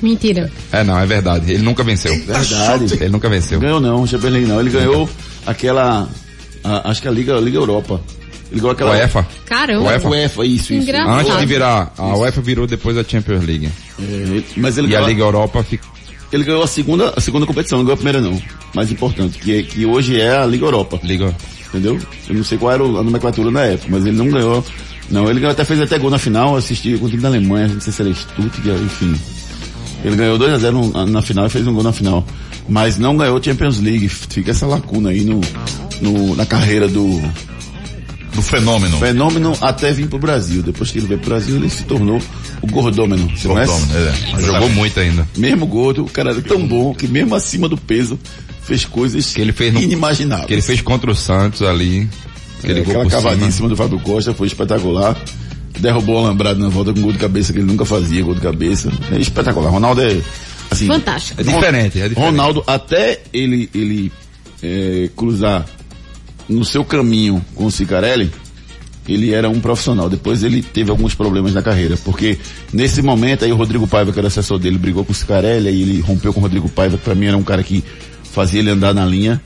[0.00, 0.52] Mentira.
[0.70, 1.52] É, não, é verdade.
[1.52, 2.14] Ele nunca venceu.
[2.24, 2.94] Verdade.
[2.94, 3.58] Ele nunca venceu.
[3.58, 4.60] Ganhou não, Champions League não.
[4.60, 5.08] Ele ganhou
[5.44, 6.08] aquela,
[6.62, 8.00] a- acho que a Liga, a Liga Europa.
[8.50, 8.90] Ele ganhou aquela...
[8.92, 9.26] UEFA.
[9.44, 9.84] Caramba.
[9.88, 10.08] UEFA.
[10.08, 10.82] UEFA, isso, isso.
[10.84, 11.18] Engraçado.
[11.20, 13.68] Antes de virar, a UEFA virou depois da Champions League.
[14.00, 15.86] É, mas ele E a ganhou, Liga Europa fica.
[16.32, 18.40] ele ganhou a segunda, a segunda competição, não ganhou a primeira não.
[18.74, 20.98] Mais importante, que, que hoje é a Liga Europa.
[21.02, 21.34] Liga.
[21.68, 21.98] Entendeu?
[22.28, 24.64] Eu não sei qual era a nomenclatura na época, mas ele não ganhou.
[25.10, 27.68] Não, ele ganhou, até fez até gol na final, assisti com o time da Alemanha,
[27.68, 29.14] não sei se era Stuttgart, enfim.
[30.04, 32.24] Ele ganhou 2x0 no- na final e fez um gol na final.
[32.68, 34.08] Mas não ganhou Champions League.
[34.08, 35.40] Fica essa lacuna aí no,
[36.00, 37.20] no- na carreira do
[38.36, 38.98] Do fenômeno.
[38.98, 40.62] fenômeno até vir pro Brasil.
[40.62, 42.20] Depois que ele veio pro Brasil, ele se tornou
[42.62, 43.28] o gordômeno.
[43.36, 43.72] Você conhece?
[43.86, 44.08] Fenômeno,
[44.38, 44.40] é.
[44.42, 45.26] Jogou muito ainda.
[45.36, 48.18] Mesmo gordo, o cara era tão bom que mesmo acima do peso,
[48.62, 50.46] fez coisas Que ele fez no- inimagináveis.
[50.46, 52.08] Que ele fez contra o Santos ali.
[52.58, 53.48] Aquele É, gol aquela por cavadinha cima.
[53.48, 55.16] em cima do Fábio Costa foi espetacular.
[55.78, 58.40] Derrubou o Alambrado na volta com gol de cabeça que ele nunca fazia, gol de
[58.40, 58.90] cabeça.
[59.12, 59.70] É espetacular.
[59.70, 60.20] Ronaldo é
[60.70, 60.86] assim.
[60.86, 61.40] Fantástico.
[61.40, 62.14] É diferente, é diferente.
[62.18, 64.10] Ronaldo, até ele, ele
[64.62, 65.66] é, cruzar
[66.48, 68.30] no seu caminho com o Cicarelli,
[69.08, 70.08] ele era um profissional.
[70.08, 72.38] Depois ele teve alguns problemas na carreira, porque
[72.72, 75.82] nesse momento aí o Rodrigo Paiva, que era assessor dele, brigou com o Cicarelli, aí
[75.82, 77.82] ele rompeu com o Rodrigo Paiva, que pra mim era um cara que
[78.32, 79.40] fazia ele andar na linha,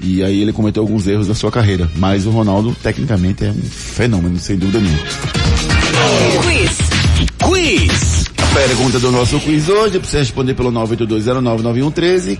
[0.00, 1.88] e aí ele cometeu alguns erros na sua carreira.
[1.96, 5.02] Mas o Ronaldo, tecnicamente, é um fenômeno, sem dúvida nenhuma.
[6.42, 6.78] Quiz.
[7.38, 8.24] Quiz.
[8.36, 12.38] A pergunta do nosso quiz hoje, pra você responder pelo 982099113.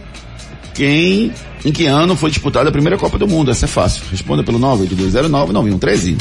[0.75, 1.33] Quem,
[1.64, 3.51] em que ano foi disputada a primeira Copa do Mundo?
[3.51, 4.03] Essa é fácil.
[4.11, 6.16] Responda pelo 982099113.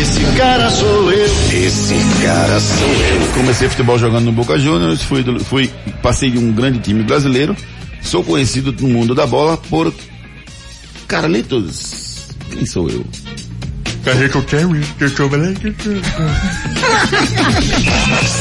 [0.00, 1.24] Esse cara sou eu.
[1.24, 3.32] Esse cara sou eu.
[3.34, 5.70] Comecei futebol jogando no Boca Juniors, fui, fui,
[6.02, 7.54] passei de um grande time brasileiro.
[8.00, 9.92] Sou conhecido no mundo da bola por
[11.06, 12.26] Carlitos.
[12.50, 13.04] Quem sou eu?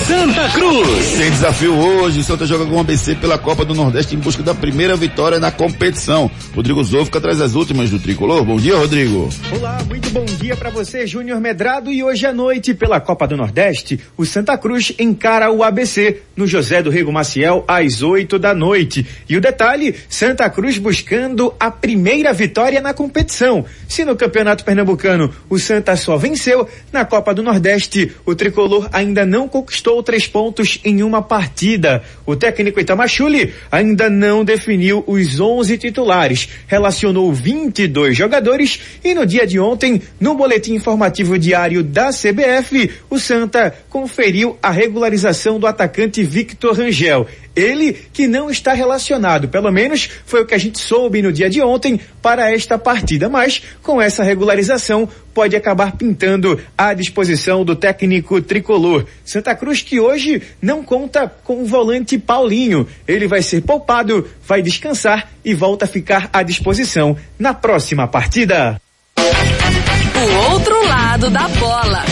[0.07, 1.11] Santa Cruz.
[1.17, 4.41] Tem desafio hoje, o Santa joga com o ABC pela Copa do Nordeste em busca
[4.41, 6.31] da primeira vitória na competição.
[6.55, 8.43] Rodrigo Zoufica traz as últimas do Tricolor.
[8.43, 9.29] Bom dia, Rodrigo.
[9.55, 11.91] Olá, muito bom dia para você, Júnior Medrado.
[11.91, 16.47] E hoje à noite, pela Copa do Nordeste, o Santa Cruz encara o ABC no
[16.47, 19.05] José do Rego Maciel às 8 da noite.
[19.29, 23.63] E o detalhe: Santa Cruz buscando a primeira vitória na competição.
[23.87, 29.25] Se no Campeonato Pernambucano o Santa só venceu, na Copa do Nordeste o tricolor ainda
[29.25, 32.01] não conquistou três pontos em uma partida.
[32.25, 39.45] O técnico Itamachule ainda não definiu os 11 titulares, relacionou 22 jogadores e no dia
[39.45, 46.23] de ontem, no boletim informativo diário da CBF, o Santa conferiu a regularização do atacante
[46.23, 47.27] Victor Rangel.
[47.55, 51.49] Ele que não está relacionado, pelo menos foi o que a gente soube no dia
[51.49, 57.75] de ontem para esta partida, mas com essa regularização pode acabar pintando à disposição do
[57.75, 59.05] técnico tricolor.
[59.25, 62.87] Santa Cruz que hoje não conta com o volante Paulinho.
[63.07, 68.79] Ele vai ser poupado, vai descansar e volta a ficar à disposição na próxima partida.
[69.17, 72.03] O outro lado da bola.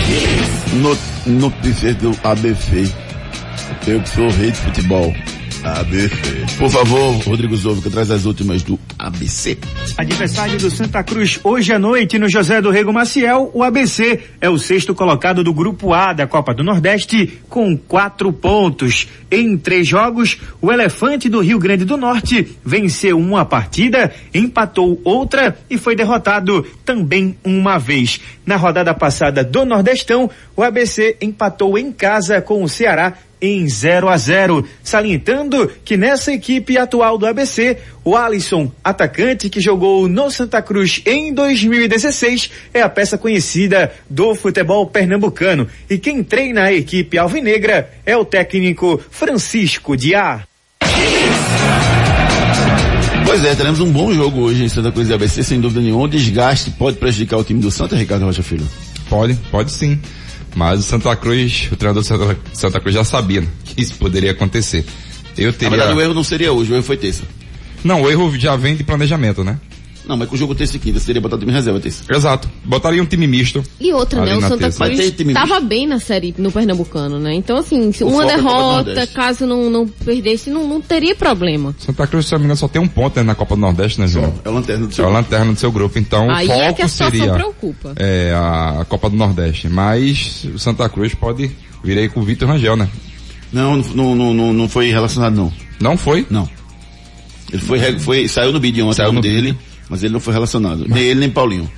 [0.74, 3.09] No, notícias do ABC.
[3.90, 5.12] Eu que sou rei de futebol.
[5.64, 6.46] ABC.
[6.58, 9.58] Por favor, Rodrigo Zouvica, traz as últimas do ABC.
[9.98, 14.50] Adversário do Santa Cruz hoje à noite no José do Rego Maciel, o ABC é
[14.50, 19.08] o sexto colocado do Grupo A da Copa do Nordeste com quatro pontos.
[19.30, 25.58] Em três jogos, o Elefante do Rio Grande do Norte venceu uma partida, empatou outra
[25.70, 28.22] e foi derrotado também uma vez.
[28.46, 34.10] Na rodada passada do Nordestão, o ABC empatou em casa com o Ceará em 0
[34.10, 40.30] a 0, salientando que nessa equipe atual do ABC, o Alisson, atacante que jogou no
[40.30, 45.68] Santa Cruz em 2016, é a peça conhecida do futebol pernambucano.
[45.90, 50.44] E quem treina a equipe alvinegra é o técnico Francisco Diá.
[53.26, 56.06] Pois é, teremos um bom jogo hoje em Santa Cruz e ABC, sem dúvida nenhuma.
[56.06, 58.68] O desgaste pode prejudicar o time do Santa, Ricardo Rocha Filho?
[59.08, 60.00] Pode, pode sim.
[60.56, 64.84] Mas o Santa Cruz, o treinador do Santa, Cruz já sabia que isso poderia acontecer.
[65.38, 65.78] Eu Na teria.
[65.78, 67.24] verdade, o erro não seria hoje, o erro foi terça.
[67.84, 69.58] Não, o erro já vem de planejamento, né?
[70.06, 72.04] Não, mas com o jogo terça e quinta, você teria botado time reserva terça.
[72.12, 72.50] Exato.
[72.66, 73.64] Botaria um time misto.
[73.80, 74.36] E outra, né?
[74.36, 77.34] O Santa Cruz estava bem na série no Pernambucano, né?
[77.36, 79.14] Então, assim, se O uma é derrota, Nordeste.
[79.14, 81.76] caso não, não perdesse, não, não teria problema.
[81.78, 84.00] Santa Cruz, se não me engano, só tem um ponto né, na Copa do Nordeste,
[84.02, 84.34] né, João?
[84.44, 85.06] É o lanterna do É seu.
[85.06, 86.00] a lanterna do seu grupo.
[86.00, 87.94] Então, Aí o foco é que a seria preocupa.
[87.98, 89.70] é, a, a Copa do Nordeste.
[89.70, 91.52] Mas o Santa Cruz pode
[91.84, 92.90] vir aí com o Vitor Rangel, né?
[93.54, 95.54] Não, não, não, não, não foi relacionado não.
[95.80, 96.26] Não foi?
[96.30, 96.50] Não.
[97.52, 99.58] Ele foi, foi saiu no vídeo ontem Saiu no dele,
[99.90, 100.86] mas ele não foi relacionado.
[100.88, 101.70] Nem ele, nem Paulinho.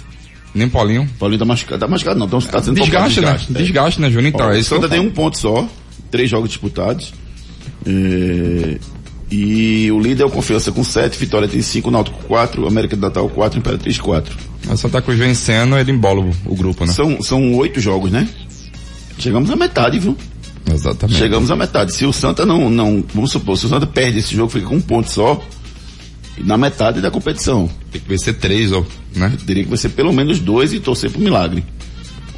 [0.53, 1.09] Nem Paulinho.
[1.17, 3.59] Paulinho tá machucado, tá machucado não, então tá sendo Desgaste, poupado, né?
[3.59, 4.33] Desgaste, né, Júnior?
[4.33, 4.69] Então, Ó, é isso.
[4.69, 5.67] Santa tem um ponto só
[6.11, 7.13] três jogos disputados.
[7.85, 8.77] É,
[9.31, 13.01] e o líder é o Confiança com sete, Vitória tem cinco, Náutico quatro, América do
[13.01, 14.35] Natal quatro, Imperatriz quatro.
[14.69, 16.91] A Santa Cruz vencendo, ele embola o, o grupo, né?
[16.91, 18.27] São, são oito jogos, né?
[19.17, 20.17] Chegamos à metade, viu?
[20.71, 21.17] Exatamente.
[21.17, 21.93] Chegamos à metade.
[21.93, 24.75] Se o Santa não, não, vamos supor, se o Santa perde esse jogo, fica com
[24.75, 25.41] um ponto só,
[26.37, 27.69] na metade da competição.
[27.91, 28.83] Tem que vencer três, ó,
[29.15, 29.31] né?
[29.45, 31.63] Teria que vencer pelo menos dois e torcer pro milagre.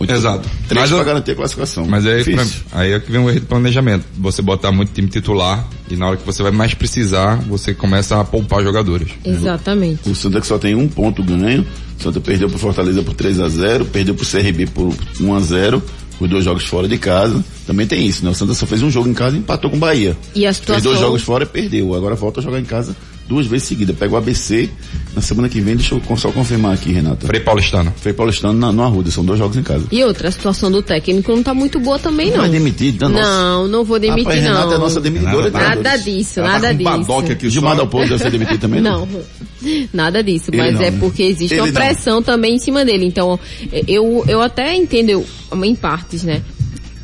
[0.10, 0.50] Exato.
[0.68, 1.86] Três Mas para eu- garantir a classificação.
[1.88, 2.62] Mas aí, pra, Difícil.
[2.74, 4.04] aí é que vem o erro de planejamento.
[4.18, 8.20] Você botar muito time titular e na hora que você vai mais precisar, você começa
[8.20, 9.10] a poupar jogadores.
[9.24, 10.10] Exatamente.
[10.10, 11.66] O Santa que só tem um ponto ganho.
[11.98, 15.40] O Santa perdeu pro Fortaleza por 3 a 0 perdeu pro CRB por 1 a
[15.40, 15.82] 0
[16.20, 17.44] os dois jogos fora de casa.
[17.66, 18.32] Também tem isso, né?
[18.32, 20.18] O Santa só fez um jogo em casa e empatou com o Bahia.
[20.36, 21.02] E a Fez dois situação.
[21.02, 21.94] jogos fora e perdeu.
[21.96, 22.94] Agora volta a jogar em casa
[23.34, 23.96] duas vezes seguidas.
[23.98, 24.70] Pega o ABC
[25.16, 25.76] na semana que vem.
[25.76, 27.26] Deixa eu só confirmar aqui, Renata.
[27.26, 27.92] Frei Paulistano.
[27.98, 29.10] Frei Paulistano na, no Arruda.
[29.12, 29.86] São dois jogos em casa.
[29.92, 32.38] E outra, a situação do técnico não tá muito boa também, não.
[32.38, 33.24] Vai demitir, tá, nossa.
[33.24, 34.74] Não, não vou demitir, Rapaz, Renata não.
[34.74, 35.50] é nossa demitidora.
[35.50, 36.04] de Nada treinadores.
[36.06, 36.90] disso, Ela tá nada com disso.
[36.90, 37.76] badoque aqui Gilmar.
[37.76, 38.82] Dalpozo deve ser demitido também?
[38.82, 39.08] Não,
[39.94, 40.98] nada disso, Ele mas não, é né?
[41.00, 41.74] porque existe Ele uma não.
[41.74, 43.06] pressão também em cima dele.
[43.06, 43.40] Então,
[43.88, 45.26] eu, eu até entendo eu-
[45.64, 46.42] em partes, né?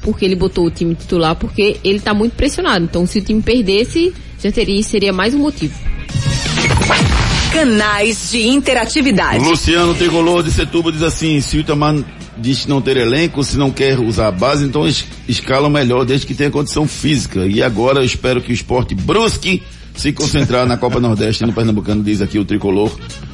[0.01, 2.85] Porque ele botou o time titular, porque ele tá muito pressionado.
[2.85, 5.73] Então, se o time perdesse, já teria, seria mais um motivo.
[7.51, 9.43] Canais de interatividade.
[9.43, 11.95] Luciano Tricolor de Setúbal diz assim, se o Itamar
[12.37, 16.25] diz não ter elenco, se não quer usar a base, então es escala melhor desde
[16.25, 17.45] que tenha condição física.
[17.45, 19.63] E agora eu espero que o esporte brusque
[19.95, 22.89] se concentrar na Copa Nordeste no Pernambucano, diz aqui o Tricolor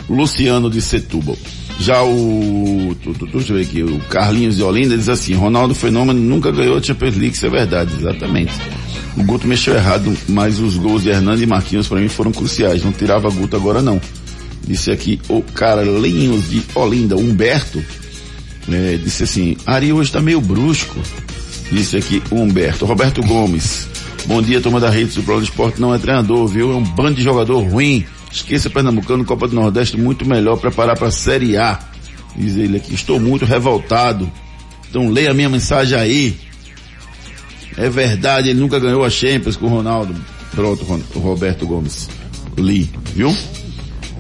[0.10, 1.38] Luciano de Setúbal.
[1.80, 5.76] Já o, tu, tu, deixa eu ver aqui, o Carlinhos de Olinda diz assim, Ronaldo
[5.76, 8.54] Fenômeno nunca ganhou a Champions League, isso é verdade, exatamente.
[9.18, 12.84] O Guto mexeu errado, mas os gols de Hernando e Marquinhos para mim foram cruciais.
[12.84, 14.00] Não tirava Guto agora não.
[14.68, 17.84] Disse aqui o Carlinhos de Olinda, Humberto,
[18.72, 21.00] é, disse assim, Ari hoje tá meio brusco.
[21.72, 22.86] Disse aqui Humberto.
[22.86, 23.88] Roberto Gomes,
[24.26, 26.72] bom dia, turma da rede do Pro Esporte, não é treinador, viu?
[26.72, 28.06] É um bando de jogador ruim.
[28.32, 31.80] Esqueça Pernambucano, Copa do Nordeste, muito melhor preparar para a Série A.
[32.36, 34.30] Diz ele aqui, estou muito revoltado.
[34.90, 36.38] Então leia minha mensagem aí.
[37.78, 40.16] É verdade, ele nunca ganhou a Champions com o Ronaldo.
[40.52, 40.84] Pronto,
[41.16, 42.10] Roberto Gomes.
[42.58, 43.36] Li, viu?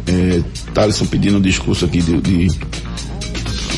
[0.07, 0.41] É,
[0.73, 2.47] Thaleson pedindo um discurso aqui de, de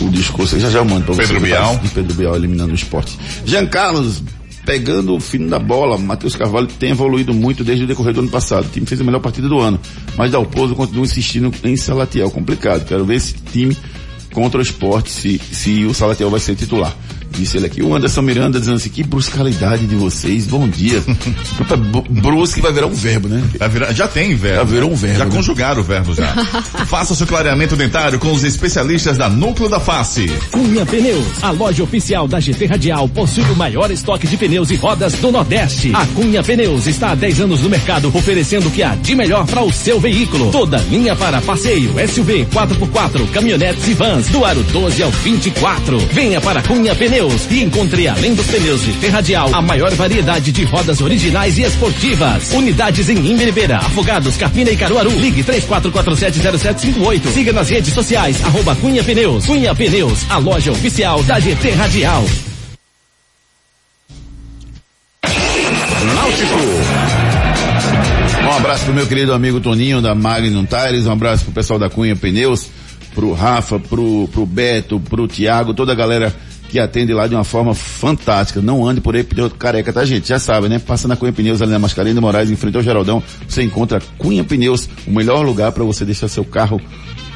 [0.01, 1.23] o discurso, já já eu mando pra você.
[1.23, 1.77] Pedro Bial.
[1.77, 3.17] De Pedro Bial eliminando o esporte.
[3.45, 4.21] Jean Carlos,
[4.65, 8.29] pegando o fino da bola, Matheus Carvalho tem evoluído muito desde o decorrer do ano
[8.29, 8.65] passado.
[8.65, 9.79] O time fez a melhor partida do ano,
[10.15, 12.29] mas Dalpozo continua insistindo em Salatiel.
[12.29, 12.85] Complicado.
[12.85, 13.75] Quero ver esse time
[14.33, 16.95] contra o esporte, se, se o Salatiel vai ser titular.
[17.31, 17.81] Disse ele aqui.
[17.83, 21.03] O Anderson Miranda dizendo assim, que bruscalidade de vocês, bom dia.
[22.09, 23.43] Brusque vai virar um verbo, né?
[23.59, 24.57] Vai virar- já tem verbo.
[24.57, 25.31] Já virou um verbo, Já né?
[25.31, 26.27] conjugaram o verbo já.
[26.87, 30.27] Faça seu clareamento dentário com os especialistas da Núcleo da Face.
[30.51, 34.75] Cunha Pneus, a loja oficial da GT Radial, possui o maior estoque de pneus e
[34.75, 35.91] rodas do Nordeste.
[35.93, 39.45] A Cunha Pneus está há 10 anos no mercado, oferecendo o que há de melhor
[39.45, 40.51] para o seu veículo.
[40.51, 45.99] Toda linha para passeio, SUV, 4x4, caminhonetes e vans, do aro 12 ao 24.
[46.11, 47.16] Venha para Cunha Pneus
[47.49, 52.51] e encontre, além dos pneus GT Radial, a maior variedade de rodas originais e esportivas.
[52.53, 55.09] Unidades em Imberibeira, Afogados, Carpina e Caruaru.
[55.09, 57.33] Ligue 34470758.
[57.33, 59.47] Siga nas redes sociais, arroba Cunha Pneus.
[59.47, 62.23] Cunha Pneus, a loja oficial da GT Radial.
[68.43, 71.89] Um abraço pro meu querido amigo Toninho da Magnum Tires, um abraço pro pessoal da
[71.89, 72.67] Cunha Pneus,
[73.15, 76.31] pro Rafa, pro, pro Beto, pro Tiago, toda a galera
[76.69, 78.61] que atende lá de uma forma fantástica.
[78.61, 80.27] Não ande por aí pneu careca, tá gente?
[80.27, 80.79] Já sabe, né?
[80.79, 84.01] Passa na Cunha Pneus ali na Mascarenhas de Moraes, em frente ao Geraldão, você encontra
[84.17, 86.81] Cunha Pneus, o melhor lugar para você deixar seu carro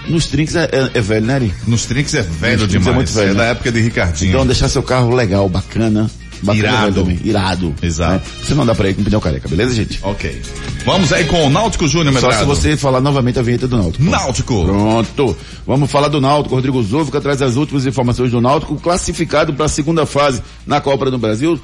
[0.07, 1.53] nos trinques é, é- é velho, né, Ari?
[1.67, 2.95] Nos trinques é velho Nos é demais.
[2.95, 3.37] muito velho, é né?
[3.37, 4.29] da época de Ricardinho.
[4.31, 6.09] Então deixar seu carro legal, bacana.
[6.53, 7.01] Irado.
[7.01, 7.19] também.
[7.23, 7.73] Irado.
[7.81, 8.25] Exato.
[8.25, 8.31] né?
[8.43, 9.99] Você dá pra ir com pneu careca, beleza, gente?
[10.01, 10.41] Ok.
[10.85, 12.39] Vamos aí com o Náutico Júnior Só Medrado.
[12.39, 14.03] se você falar novamente a vinheta do Náutico.
[14.03, 14.65] Náutico.
[14.65, 15.37] Pronto.
[15.65, 16.55] Vamos falar do Náutico.
[16.55, 21.09] Rodrigo Zúvica traz as últimas informações do Náutico, classificado para a segunda fase na Copa
[21.11, 21.59] do Brasil.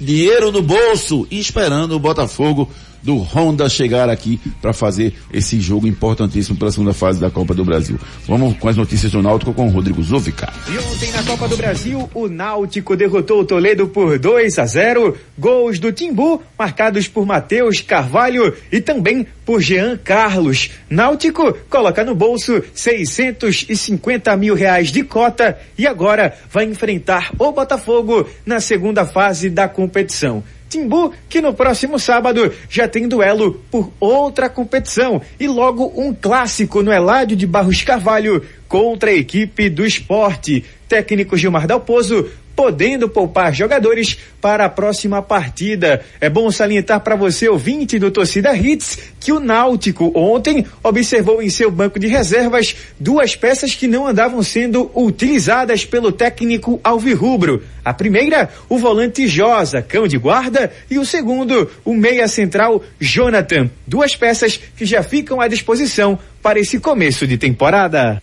[0.00, 2.70] Dinheiro no bolso esperando o Botafogo
[3.06, 7.64] do Honda chegar aqui para fazer esse jogo importantíssimo pela segunda fase da Copa do
[7.64, 8.00] Brasil.
[8.26, 10.52] Vamos com as notícias do Náutico com o Rodrigo Zúvica.
[10.68, 15.16] E ontem na Copa do Brasil, o Náutico derrotou o Toledo por 2 a 0.
[15.38, 20.70] Gols do Timbu, marcados por Matheus Carvalho e também por Jean Carlos.
[20.90, 28.28] Náutico coloca no bolso 650 mil reais de cota e agora vai enfrentar o Botafogo
[28.44, 30.42] na segunda fase da competição.
[30.68, 36.82] Timbu, que no próximo sábado já tem duelo por outra competição e logo um clássico
[36.82, 40.64] no Eládio de Barros Carvalho contra a equipe do esporte.
[40.88, 46.02] Técnico Gilmar Dalpozo podendo poupar jogadores para a próxima partida.
[46.20, 51.50] É bom salientar para você, ouvinte do Torcida Hits, que o Náutico ontem observou em
[51.50, 57.62] seu banco de reservas duas peças que não andavam sendo utilizadas pelo técnico Alvirrubro.
[57.84, 63.70] A primeira, o volante Josa, cão de guarda, e o segundo, o meia central Jonathan.
[63.86, 68.22] Duas peças que já ficam à disposição para esse começo de temporada.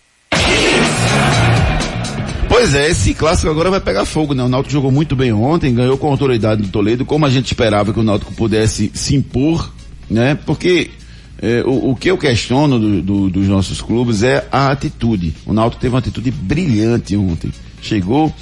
[2.54, 4.40] Pois é, esse clássico agora vai pegar fogo, né?
[4.40, 7.92] O Náutico jogou muito bem ontem, ganhou com autoridade do Toledo, como a gente esperava
[7.92, 9.72] que o Náutico pudesse se impor,
[10.08, 10.36] né?
[10.46, 10.88] Porque
[11.42, 15.34] é, o, o, que eu questiono do, do, dos nossos clubes é a atitude.
[15.44, 17.52] O Náutico teve uma atitude brilhante ontem.
[17.82, 18.32] Chegou,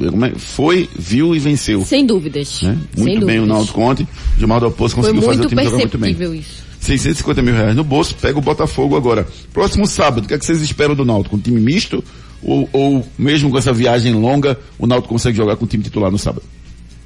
[0.00, 1.84] é, foi, viu e venceu.
[1.84, 2.62] Sem dúvidas.
[2.62, 2.70] Né?
[2.70, 3.42] Muito Sem bem dúvidas.
[3.42, 4.08] o Náutico ontem.
[4.38, 6.16] Gilmar do Oposto conseguiu fazer o time jogar muito bem.
[6.38, 6.62] isso.
[6.80, 9.28] 650 mil reais no bolso, pega o Botafogo agora.
[9.52, 11.36] Próximo sábado, o que, é que vocês esperam do Náutico?
[11.36, 12.02] Um time misto?
[12.42, 16.10] Ou, ou mesmo com essa viagem longa, o Náutico consegue jogar com o time titular
[16.10, 16.42] no sábado?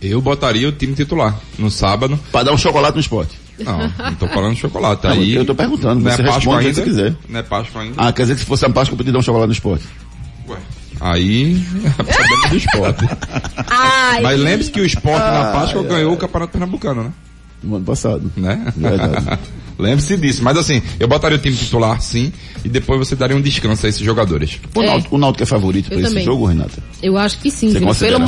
[0.00, 2.18] Eu botaria o time titular no sábado.
[2.30, 3.38] Para dar um chocolate no esporte.
[3.58, 5.04] Não, não tô falando de chocolate.
[5.04, 6.74] Não, Aí, eu tô perguntando, não você é Páscoa responde ainda?
[6.74, 7.16] se quiser.
[7.28, 7.94] Não é Páscoa ainda?
[7.96, 9.84] Ah, quer dizer que se fosse a Páscoa eu podia dar um chocolate no esporte.
[10.48, 10.58] Ué.
[11.00, 13.08] Aí, é problema do esporte.
[13.68, 17.12] Ai, Mas lembre-se que o esporte na Páscoa ganhou o Campeonato Pernambucano, né?
[17.62, 18.30] No ano passado.
[18.36, 18.72] Né?
[18.76, 19.38] Verdade.
[19.78, 20.42] Lembre-se disso.
[20.42, 22.32] Mas assim, eu botaria o time titular, sim,
[22.64, 24.58] e depois você daria um descanso a esses jogadores.
[24.74, 24.86] O, É.
[24.86, 26.82] Náutico, o Náutico é favorito para esse jogo, Renata?
[27.02, 27.72] Eu acho que sim.
[27.72, 28.20] Pelo favorito?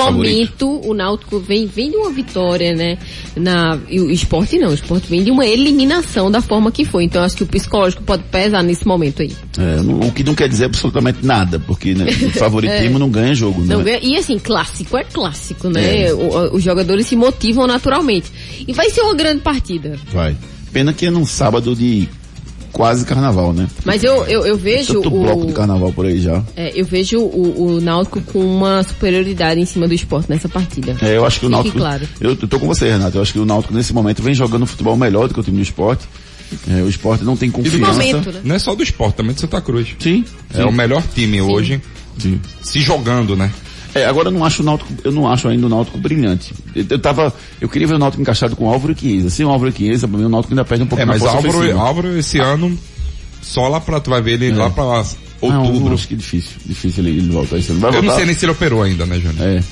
[0.66, 2.99] momento, o Náutico vem, vem de uma vitória, né?
[3.36, 7.05] Na, e o esporte não, o esporte vem de uma eliminação da forma que foi.
[7.05, 9.32] Então eu acho que o psicológico pode pesar nesse momento aí.
[9.59, 13.34] É, não- o que não quer dizer absolutamente nada, porque né, o favoritismo não ganha
[13.34, 13.74] jogo, né?
[13.74, 13.76] É.
[13.76, 16.09] Não ganha- e assim, clássico é clássico, né?
[16.09, 16.12] É.
[16.14, 18.30] O- os jogadores se motivam naturalmente.
[18.66, 19.99] E vai ser uma grande partida.
[20.12, 20.36] Vai.
[20.73, 22.09] Pena que é num sábado de
[22.73, 23.66] quase carnaval, né?
[23.85, 26.43] Mas eu, eu, eu vejo Tanto bloco de o, carnaval por aí já.
[26.55, 30.97] é, eu vejo o, o Náutico com uma superioridade em cima do esporte nessa partida.
[31.03, 31.79] É, eu acho que o Fique Náutico.
[31.79, 32.09] claro.
[32.21, 33.16] Eu, eu tô com você, Renato.
[33.19, 35.57] Eu acho que o Náutico nesse momento vem jogando futebol melhor do que o time
[35.57, 36.07] do esporte.
[36.71, 37.93] É, o esporte não tem confiança.
[37.93, 38.41] momento, né?
[38.45, 39.89] Não é só do esporte, também do Santa Cruz.
[39.99, 40.25] Sim.
[40.55, 41.81] É o melhor time hoje
[42.19, 42.41] Sim.
[42.62, 43.51] se jogando, né?
[43.95, 46.53] É, agora eu não acho o Náutico, eu não acho ainda o Náutico brilhante.
[46.74, 49.30] Eu, eu tava, eu queria ver o Náutico encaixado com o Álvaro e Chiesa.
[49.30, 51.22] Sem o Álvaro e Chiesa, mim o Náutico ainda perde um pouco É, na mas
[51.22, 51.80] força Álvaro, ofensiva.
[51.80, 52.78] Álvaro esse ano,
[53.41, 54.84] só lá pra, tu vai ver ele lá pra
[55.43, 55.89] Não, outubro.
[55.89, 57.80] eu acho que é difícil, difícil ele, ele voltar esse ano.
[57.80, 59.43] Vai eu não sei nem se ele operou ainda, né, Júnior?
[59.49, 59.62] É.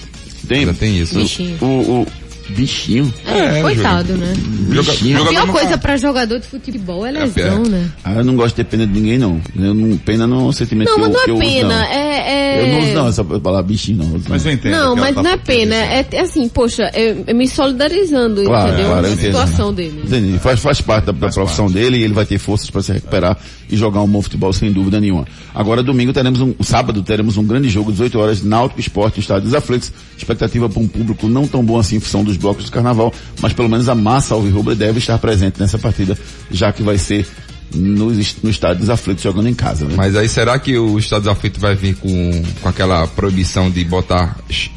[0.48, 1.18] Tem, Ainda tem isso.
[1.60, 2.06] O, o
[2.51, 3.12] bichinho.
[3.26, 4.32] É, coitado, né?
[4.70, 5.18] Joga- Bichinho.
[5.18, 7.68] jogador Pior coisa pra jogador de futebol é É, lesão, é.
[7.68, 7.90] né?
[8.05, 9.40] Ah, eu não gosto de ter pena de ninguém não.
[9.57, 11.38] Eu não pena não é um sentimento Não, que mas eu, não que eu é
[11.38, 11.84] uso, pena, não.
[11.84, 12.62] é, é...
[12.62, 14.20] Eu não uso não essa palavra bichinho não.
[14.28, 14.72] Mas eu entendo.
[14.72, 15.92] Não, mas tá não é pena, disso.
[16.12, 18.86] é, é assim, poxa, é, é me solidarizando, Claro, entendeu?
[18.90, 19.26] claro, eu a entendo.
[19.26, 20.03] situação dele.
[20.05, 20.38] Entendi.
[20.38, 23.36] Faz, faz parte da, da profissão dele e ele vai ter forças para se recuperar
[23.68, 25.26] e jogar um bom futebol sem dúvida nenhuma.
[25.57, 29.90] Agora domingo teremos um, sábado teremos um grande jogo, 18 horas, Náutico Esporte, Estádio Aflitos.
[30.16, 33.54] Expectativa para um público não tão bom assim em função dos blocos do carnaval, mas
[33.54, 36.16] pelo menos a massa alvirrubra deve estar presente nessa partida,
[36.50, 37.26] já que vai ser
[37.74, 39.94] no, no Estádio dos Aflitos jogando em casa, né?
[39.96, 44.36] Mas aí será que o Estado Aflito vai vir com, com aquela proibição de botar
[44.50, 44.70] es-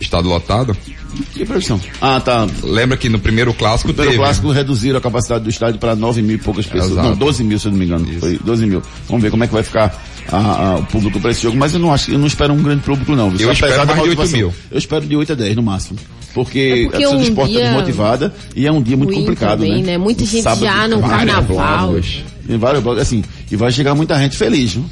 [0.00, 0.76] estado lotado?
[1.32, 1.80] Que previsão?
[2.00, 2.46] Ah, tá.
[2.62, 4.18] Lembra que no primeiro clássico Pelo teve.
[4.22, 6.92] clássico reduziram a capacidade do estádio para 9 mil e poucas pessoas.
[6.92, 7.08] Exato.
[7.08, 8.08] Não, 12 mil, se eu não me engano.
[8.08, 8.20] Isso.
[8.20, 8.82] Foi 12 mil.
[9.08, 11.56] Vamos ver como é que vai ficar a- a- o público para esse jogo.
[11.56, 13.32] Mas eu não acho, eu não espero um grande público não.
[13.38, 14.38] Eu espero mais de 8 motivação.
[14.38, 14.54] mil.
[14.70, 15.98] Eu espero de 8 a 10 no máximo.
[16.34, 19.14] Porque, É porque a do um esporte está dia desmotivada e é um dia muito
[19.14, 19.92] complicado, também, né?
[19.92, 19.98] né?
[19.98, 21.88] Muita Um gente sábado, já no carnaval.
[21.92, 22.24] blocos.
[22.46, 24.84] Tem vários blocos, assim, e vai chegar muita gente feliz, viu?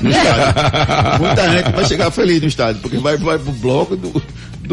[0.00, 1.18] No estádio.
[1.20, 4.22] muita gente vai chegar feliz no estádio, porque vai, vai pro bloco, do,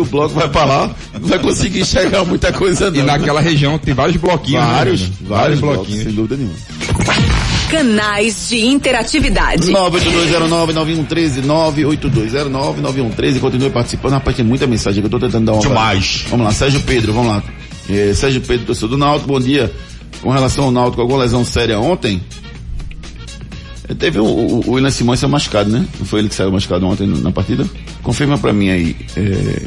[0.04, 3.00] do bloco vai pra lá, não vai conseguir enxergar muita coisa não.
[3.00, 4.64] E naquela região tem vários bloquinhos.
[4.66, 5.16] né, Vários, Júnior?
[5.22, 6.04] vários, blocos, bloquinhos.
[6.04, 6.56] sem dúvida nenhuma.
[7.70, 9.72] Canais de interatividade.
[9.72, 14.14] 982099113, 982099113, continue participando.
[14.14, 15.62] Rapaz, tem muita mensagem que eu tô tentando dar uma.
[15.62, 16.26] Demais.
[16.30, 17.44] Vamos lá, Sérgio Pedro, vamos lá.
[17.90, 19.72] É, Sérgio Pedro, torcedor do Náutico, bom dia.
[20.22, 22.22] Com relação ao Náutico, alguma lesão séria ontem?
[23.88, 25.86] É, Teve o, o, o William Simões saiu machucado, né?
[26.00, 27.66] Não foi ele que saiu machucado ontem na partida?
[28.04, 28.96] Confirma pra mim aí.
[29.16, 29.62] É,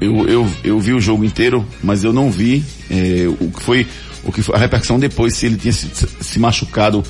[0.00, 3.86] eu, eu, eu vi o jogo inteiro, mas eu não vi é, o que foi
[4.24, 5.88] o que foi a repercussão depois se ele tinha se,
[6.20, 7.04] se machucado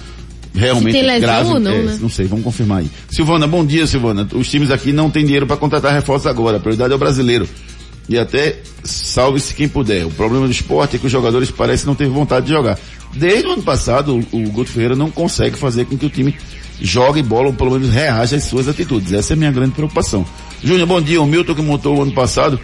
[0.55, 1.49] realmente Se grave.
[1.59, 1.99] não, é, né?
[2.01, 2.91] Não sei, vamos confirmar aí.
[3.11, 4.27] Silvana, bom dia, Silvana.
[4.35, 6.57] Os times aqui não têm dinheiro para contratar reforços agora.
[6.57, 7.49] A prioridade é o brasileiro.
[8.09, 10.05] E até salve-se quem puder.
[10.05, 12.79] O problema do esporte é que os jogadores parecem não ter vontade de jogar.
[13.17, 16.35] Desde o ano passado, o, o Guto Ferreira não consegue fazer com que o time
[16.81, 19.13] jogue bola ou pelo menos reaja às suas atitudes.
[19.13, 20.27] Essa é a minha grande preocupação.
[20.63, 21.21] Júnior, bom dia.
[21.23, 22.59] O Milton que montou o ano passado,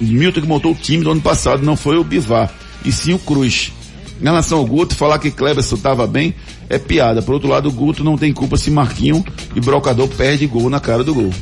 [0.00, 2.52] o Milton que montou o time do ano passado não foi o Bivar,
[2.84, 3.72] e sim o Cruz.
[4.20, 6.34] Em relação ao Guto, falar que Cleberson estava bem
[6.68, 7.20] é piada.
[7.20, 9.24] Por outro lado, o Guto não tem culpa se Marquinho
[9.54, 11.32] e Brocador perde gol na cara do gol.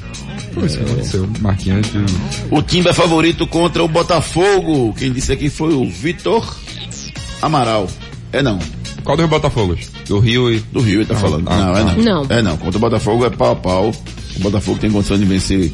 [0.53, 1.28] Foi isso que aconteceu.
[1.40, 1.86] Marquinhos.
[2.51, 4.94] O time é favorito contra o Botafogo.
[4.94, 6.57] Quem disse aqui foi o Vitor
[7.42, 7.86] Amaral.
[8.33, 8.59] É não.
[9.05, 9.89] Qual dos Botafogos?
[10.07, 10.61] Do Rio e.
[10.72, 11.49] Do Rio ele tá Não, falando.
[11.49, 11.93] ah, não, é tá.
[11.95, 12.03] não.
[12.24, 12.26] Não.
[12.28, 12.57] É não.
[12.57, 13.91] Contra o Botafogo é pau a pau.
[14.37, 15.72] O Botafogo tem condição de vencer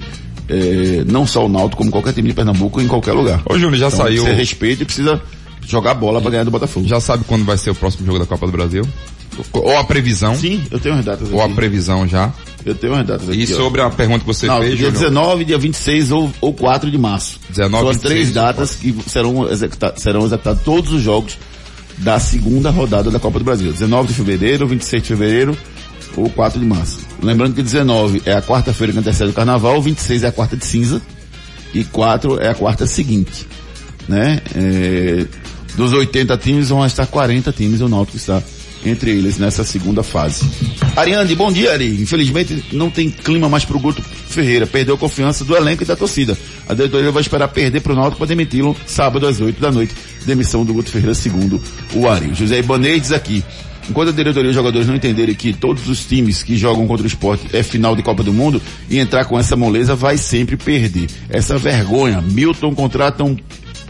[0.49, 3.43] eh, não só o Náutico, como qualquer time de Pernambuco em qualquer lugar.
[3.45, 4.25] Ô, Júnior, já Então, saiu.
[4.25, 5.21] Você respeita e precisa
[5.67, 6.87] jogar bola pra ganhar do Botafogo.
[6.87, 8.87] Já sabe quando vai ser o próximo jogo da Copa do Brasil?
[9.53, 10.35] Ou a previsão?
[10.35, 12.33] Sim, eu tenho as datas Ou a previsão já?
[12.65, 13.45] Eu tenho as datas aqui.
[13.45, 13.57] E ó.
[13.57, 14.93] sobre a pergunta que você Não, fez, dia Júnior?
[15.03, 17.39] 19, dia 26 ou, ou 4 de março.
[17.51, 21.37] 19, São as 26 três datas que serão, executa serão executados todos os jogos
[21.99, 23.73] da segunda rodada da Copa do Brasil.
[23.73, 25.59] 19 de fevereiro, 26 de fevereiro
[26.17, 26.99] ou 4 de março.
[27.23, 30.65] Lembrando que 19 é a quarta-feira que antecede o carnaval, 26 é a quarta de
[30.65, 31.01] cinza
[31.75, 33.47] e 4 é a quarta seguinte.
[34.09, 34.41] Né?
[34.55, 35.27] É,
[35.77, 38.43] dos 80 times vão estar 40 times, o Náutico está
[38.89, 40.45] entre eles nessa segunda fase.
[40.97, 42.01] Ariane, bom dia, Ari.
[42.01, 44.66] Infelizmente não tem clima mais pro Guto Ferreira.
[44.66, 46.37] Perdeu a confiança do elenco e da torcida.
[46.68, 49.95] A diretoria vai esperar perder pro Náutico para demiti-lo sábado às 8 da noite.
[50.24, 51.61] Demissão do Guto Ferreira, segundo
[51.95, 52.34] o Ari.
[52.34, 53.45] José Ibanez diz aqui.
[53.89, 57.05] Enquanto a diretoria e os jogadores não entenderem que todos os times que jogam contra
[57.05, 58.61] o esporte é final de Copa do Mundo
[58.91, 61.09] e entrar com essa moleza vai sempre perder.
[61.28, 62.20] Essa vergonha.
[62.20, 63.37] Milton contrata um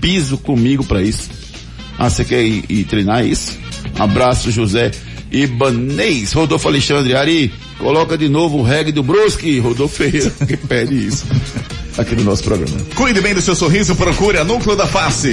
[0.00, 1.30] piso comigo para isso.
[1.98, 3.56] Ah, você quer ir, ir treinar isso?
[3.98, 4.90] Abraço, José
[5.30, 6.32] Ibanez.
[6.32, 9.58] Rodolfo Alexandre, Ari, coloca de novo o reggae do Brusque.
[9.58, 11.26] Rodolfo Ferreira, que pede isso
[11.98, 12.76] aqui no nosso programa.
[12.94, 15.32] Cuide bem do seu sorriso, procure a Núcleo da Face.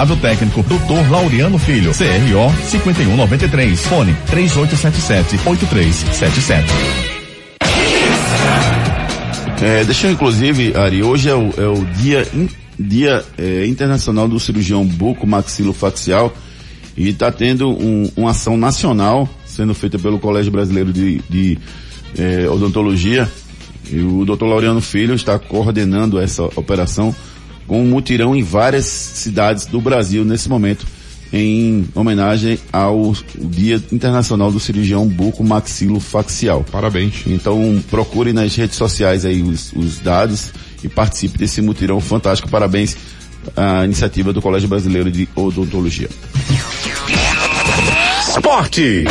[0.17, 1.09] técnico, Dr.
[1.11, 6.63] Laureano Filho, CRO 5193, fone 3877-8377.
[9.61, 12.49] É, deixa eu inclusive, Ari, hoje é o, é o dia, in-
[12.79, 16.33] dia é, internacional do cirurgião buco maxilofacial
[16.97, 21.59] e está tendo um- uma ação nacional sendo feita pelo Colégio Brasileiro de, de
[22.17, 23.29] é, Odontologia
[23.91, 24.45] e o Dr.
[24.45, 27.15] Laureano Filho está coordenando essa operação
[27.71, 30.85] com um mutirão em várias cidades do Brasil nesse momento
[31.31, 36.65] em homenagem ao Dia Internacional do Cirurgião Buco Maxilofacial.
[36.69, 37.23] Parabéns.
[37.25, 40.51] Então procure nas redes sociais aí os, os dados
[40.83, 42.49] e participe desse mutirão fantástico.
[42.49, 42.97] Parabéns
[43.55, 46.09] à iniciativa do Colégio Brasileiro de Odontologia.
[48.27, 49.05] Esporte.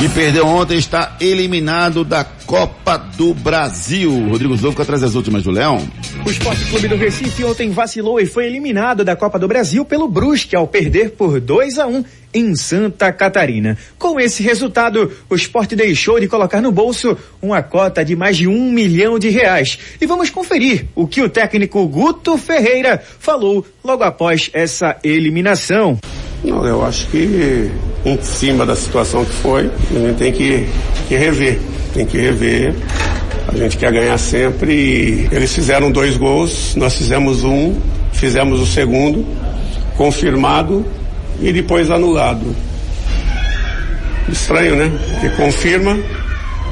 [0.00, 4.28] Que perdeu ontem está eliminado da Copa do Brasil.
[4.28, 5.82] Rodrigo Zouco traz as últimas do Leão.
[6.24, 10.06] O Esporte Clube do Recife ontem vacilou e foi eliminado da Copa do Brasil pelo
[10.06, 13.76] Brusque ao perder por 2 a 1 em Santa Catarina.
[13.98, 18.46] Com esse resultado, o esporte deixou de colocar no bolso uma cota de mais de
[18.46, 19.76] um milhão de reais.
[20.00, 25.98] E vamos conferir o que o técnico Guto Ferreira falou logo após essa eliminação.
[26.44, 27.68] Não, eu acho que
[28.04, 30.68] em cima da situação que foi, a gente tem que,
[31.08, 31.58] que rever.
[31.92, 32.74] Tem que rever.
[33.52, 34.72] A gente quer ganhar sempre.
[34.72, 37.78] E eles fizeram dois gols, nós fizemos um,
[38.12, 39.26] fizemos o segundo,
[39.96, 40.84] confirmado
[41.40, 42.54] e depois anulado.
[44.28, 44.90] Estranho, né?
[45.10, 45.98] Porque confirma,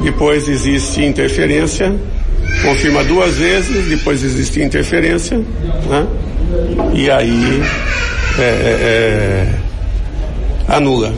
[0.01, 1.95] depois existe interferência,
[2.63, 6.07] confirma duas vezes, depois existe interferência, né?
[6.95, 7.63] E aí
[8.39, 9.55] é, é, é,
[10.69, 11.13] anula.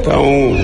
[0.00, 0.56] Então,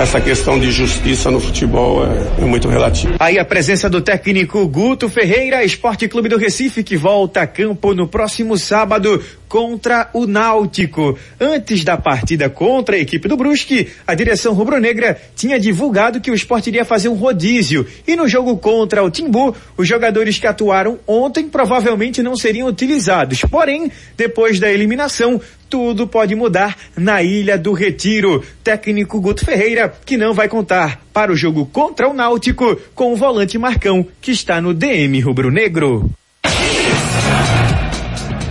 [0.00, 3.16] essa questão de justiça no futebol é, é muito relativa.
[3.18, 7.94] Aí a presença do técnico Guto Ferreira, Esporte Clube do Recife, que volta a campo
[7.94, 9.22] no próximo sábado
[9.54, 11.16] contra o Náutico.
[11.40, 16.34] Antes da partida contra a equipe do Brusque, a direção rubro-negra tinha divulgado que o
[16.34, 17.86] esporte iria fazer um rodízio.
[18.04, 23.42] E no jogo contra o Timbu, os jogadores que atuaram ontem provavelmente não seriam utilizados.
[23.42, 25.40] Porém, depois da eliminação,
[25.70, 28.42] tudo pode mudar na Ilha do Retiro.
[28.64, 33.16] Técnico Guto Ferreira, que não vai contar para o jogo contra o Náutico com o
[33.16, 36.10] volante Marcão, que está no DM rubro-negro.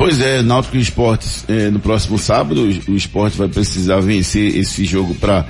[0.04, 5.16] Pois é, Náutico Esportes eh, no próximo sábado, o, esporte vai precisar vencer esse jogo
[5.16, 5.46] para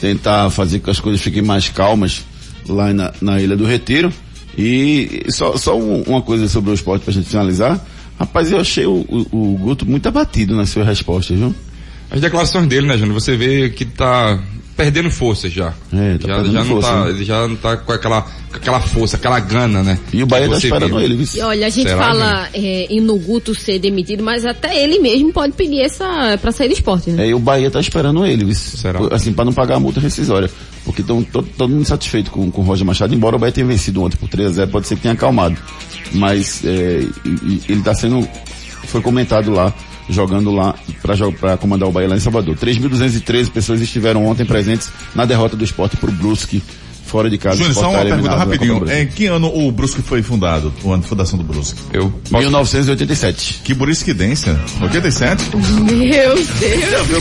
[0.00, 2.24] tentar fazer com que as coisas fiquem mais calmas
[2.66, 4.10] lá na, na Ilha do Retiro.
[4.56, 7.86] E só, só um- uma coisa sobre o esporte pra gente finalizar.
[8.18, 11.54] Rapaz, eu achei o, o, o Guto muito abatido nas suas respostas, viu?
[12.10, 13.20] As declarações dele, né, Júnior?
[13.20, 14.42] Você vê que tá
[14.78, 15.74] perdendo força já.
[15.92, 17.10] É, tá já, perdendo já não força, tá, né?
[17.10, 19.98] ele já não tá com aquela, com aquela força, aquela gana, né?
[20.12, 21.26] E o Bahia tá esperando ele?
[21.34, 25.00] E olha, a gente Será, fala é, em no Guto ser demitido, mas até ele
[25.00, 27.24] mesmo pode pedir essa pra sair do esporte, né?
[27.24, 28.54] É, e o Bahia tá esperando ele, viu?
[28.54, 29.00] Será?
[29.10, 30.48] Assim, pra não pagar a multa rescisória.
[30.84, 33.66] Porque estão todo, todo mundo satisfeito com, com o Roger Machado, embora o Bahia tenha
[33.66, 35.56] vencido ontem por 3 a 0 pode ser que tenha acalmado.
[36.12, 37.04] Mas é,
[37.68, 38.26] ele tá sendo,
[38.84, 39.74] foi comentado lá,
[40.08, 40.74] jogando lá
[41.40, 42.56] pra comandar o Bahia lá em Salvador.
[42.56, 46.62] 3.213 pessoas estiveram ontem presentes na derrota do esporte pro Brusque,
[47.08, 47.56] fora de casa.
[47.56, 48.92] Júnior, só uma pergunta rapidinho.
[48.92, 50.72] Em que ano o Brusque foi fundado?
[50.84, 51.80] O ano de fundação do Brusque?
[51.92, 53.60] Eu 1987.
[53.64, 54.58] Que burisquidência.
[54.80, 55.56] 87?
[55.56, 56.48] Meu Deus.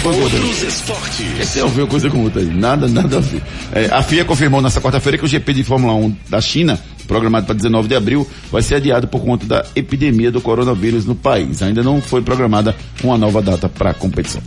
[0.06, 0.10] Outra.
[0.10, 1.54] Outros esportes.
[1.54, 2.48] Tem a ver coisa com outra aí.
[2.48, 3.42] Nada, nada a ver.
[3.72, 7.46] É, a FIA confirmou nesta quarta-feira que o GP de Fórmula 1 da China, programado
[7.46, 11.62] para 19 de abril, vai ser adiado por conta da epidemia do coronavírus no país.
[11.62, 14.42] Ainda não foi programada uma nova data para a competição.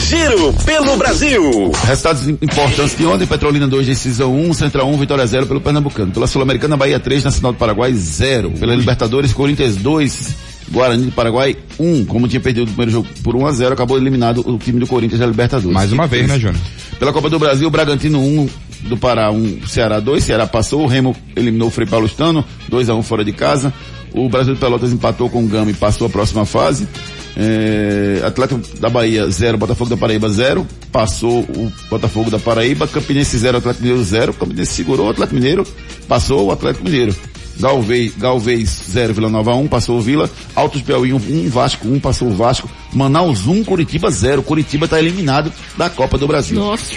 [0.00, 1.72] Giro pelo Brasil.
[1.84, 6.12] Resultados importantes de ontem, Petrolina 2, decisão 1, Central 1, Vitória 0 pelo Pernambucano.
[6.12, 8.52] Pela Sul-Americana, Bahia 3, Nacional do Paraguai 0.
[8.52, 10.34] Pela Libertadores, Corinthians 2,
[10.70, 12.04] Guarani do Paraguai 1.
[12.06, 14.86] Como tinha perdido o primeiro jogo por 1 a 0 acabou eliminado o time do
[14.86, 15.72] Corinthians da Libertadores.
[15.72, 16.60] Mais uma vez, né, Júnior?
[16.98, 18.48] Pela Copa do Brasil, Bragantino 1,
[18.82, 22.94] do Pará 1, Ceará 2, Ceará passou, o Remo eliminou o Frei Paulistano, 2 a
[22.94, 23.72] 1 fora de casa.
[24.12, 26.88] O Brasil de Pelotas empatou com o Gama e passou a próxima fase.
[27.36, 33.36] É, Atlético da Bahia 0, Botafogo da Paraíba 0, passou o Botafogo da Paraíba, Campinense
[33.36, 35.66] 0, Atlético Mineiro 0, Campinense segurou o Atlético Mineiro,
[36.08, 37.14] passou o Atlético Mineiro.
[37.58, 42.00] Galvez, Galvez 0, Vila Nova 1, passou o Vila, Altos Piauí 1, 1, Vasco 1,
[42.00, 46.58] passou o Vasco, Manaus 1, Curitiba 0, Curitiba está eliminado da Copa do Brasil.
[46.58, 46.92] Nossa.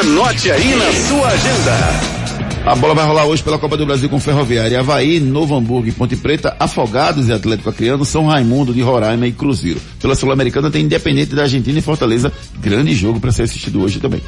[0.00, 2.24] Anote aí na sua agenda.
[2.66, 5.92] A bola vai rolar hoje pela Copa do Brasil com Ferroviária, Havaí, Novo Hamburgo e
[5.92, 9.78] Ponte Preta, Afogados e Atlético Acreano, São Raimundo de Roraima e Cruzeiro.
[10.00, 14.22] Pela Sul-Americana tem Independente da Argentina e Fortaleza, grande jogo para ser assistido hoje também.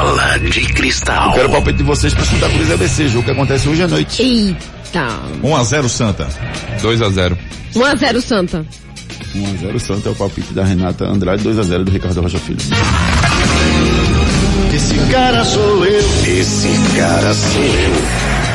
[0.00, 1.34] Bola de cristal.
[1.34, 4.22] Quero o palpite de vocês para Santa Cruz ABC, jogo que acontece hoje à noite.
[4.22, 5.06] Eita.
[5.42, 6.26] 1 a 0 Santa.
[6.80, 7.38] 2 a 0
[7.74, 8.66] 1x0 Santa.
[9.36, 12.58] 1x0 Santa é o palpite da Renata Andrade, 2x0 do Ricardo Rocha Filho.
[14.74, 16.00] Esse cara sou eu.
[16.26, 18.49] Esse cara sou eu.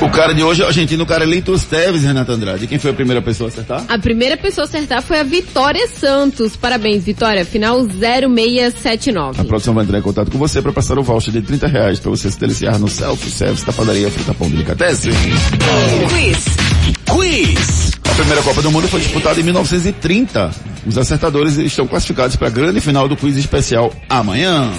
[0.00, 2.66] O cara de hoje é o argentino Carlitos Teves, Renata Andrade.
[2.66, 3.84] Quem foi a primeira pessoa a acertar?
[3.88, 6.54] A primeira pessoa a acertar foi a Vitória Santos.
[6.54, 7.46] Parabéns, Vitória.
[7.46, 9.40] Final 0679.
[9.40, 11.98] A produção vai entrar em contato com você para passar o voucher de 30 reais
[11.98, 15.12] para você se deliciar no self-service da padaria Fruta Pão Delicatessen.
[16.10, 16.44] Quiz.
[17.10, 17.90] Quiz.
[18.04, 20.50] A primeira Copa do Mundo foi disputada em 1930.
[20.86, 24.70] Os acertadores estão classificados para a grande final do quiz especial amanhã.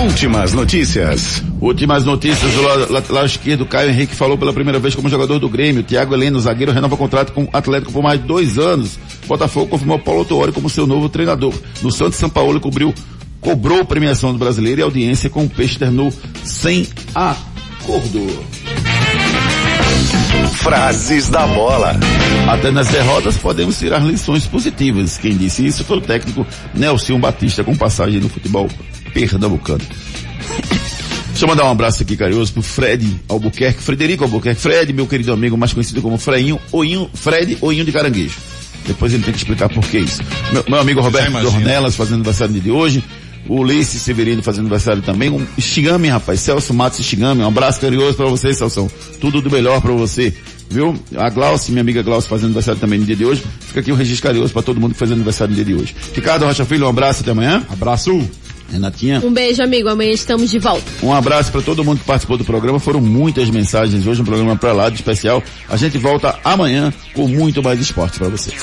[0.00, 1.42] Últimas notícias.
[1.60, 5.48] Últimas notícias, o la- lateral esquerdo Caio Henrique falou pela primeira vez como jogador do
[5.48, 5.82] Grêmio.
[5.82, 8.98] Thiago Heleno, zagueiro, renova contrato com o Atlético por mais de dois anos.
[9.26, 11.52] Botafogo confirmou Paulo Tuori como seu novo treinador.
[11.82, 12.92] No Santos, São Paulo cobriu,
[13.40, 16.12] cobrou premiação do brasileiro e a audiência com o Peixe terminou
[16.42, 18.26] sem acordo.
[20.54, 21.94] Frases da bola.
[22.48, 25.16] Até nas derrotas podemos tirar lições positivas.
[25.18, 28.68] Quem disse isso foi o técnico Nelson Batista, com passagem no futebol
[29.12, 29.84] pernambucano.
[31.28, 35.32] Deixa eu mandar um abraço aqui carinhoso pro Fred Albuquerque, Frederico Albuquerque, Fred, meu querido
[35.32, 38.36] amigo, mais conhecido como Freinho, Oinho, Fred Oinho de Caranguejo.
[38.86, 40.22] Depois ele tem que explicar por que isso.
[40.52, 41.32] Meu, meu amigo Roberto.
[41.32, 43.02] Dornelas fazendo aniversário no dia de hoje.
[43.48, 45.30] O Ulisses Severino fazendo aniversário também.
[45.30, 46.40] Um Xigami, rapaz.
[46.40, 47.42] Celso Matos Xigami.
[47.42, 48.90] Um abraço carinhoso pra você, Celso.
[49.20, 50.32] Tudo do melhor pra você.
[50.68, 50.98] Viu?
[51.16, 53.42] A Glaucia, minha amiga Glaucia fazendo aniversário também no dia de hoje.
[53.60, 55.94] Fica aqui o registro carinhoso pra todo mundo que faz aniversário no dia de hoje.
[56.14, 57.64] Ricardo Rocha Filho, um abraço até amanhã.
[57.70, 58.28] Abraço.
[58.72, 59.20] Renatinha.
[59.24, 59.88] Um beijo, amigo.
[59.88, 60.84] Amanhã estamos de volta.
[61.02, 62.80] Um abraço para todo mundo que participou do programa.
[62.80, 65.42] Foram muitas mensagens hoje, um programa para lá de especial.
[65.68, 68.60] A gente volta amanhã com muito mais esporte para vocês.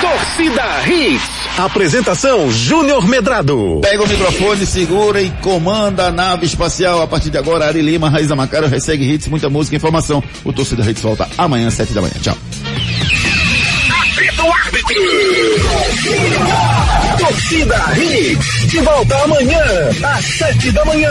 [0.00, 1.38] Torcida Hits.
[1.58, 3.80] Apresentação Júnior Medrado.
[3.82, 7.02] Pega o microfone, segura e comanda a nave espacial.
[7.02, 10.22] A partir de agora, Ari Lima, Raiz Macaro, Ressegue Hits, muita música e informação.
[10.44, 12.14] O Torcida Hits volta amanhã, às sete da manhã.
[12.22, 12.36] Tchau.
[17.18, 18.66] Torcida Hits.
[18.68, 19.62] De volta amanhã,
[20.02, 21.10] às sete da manhã.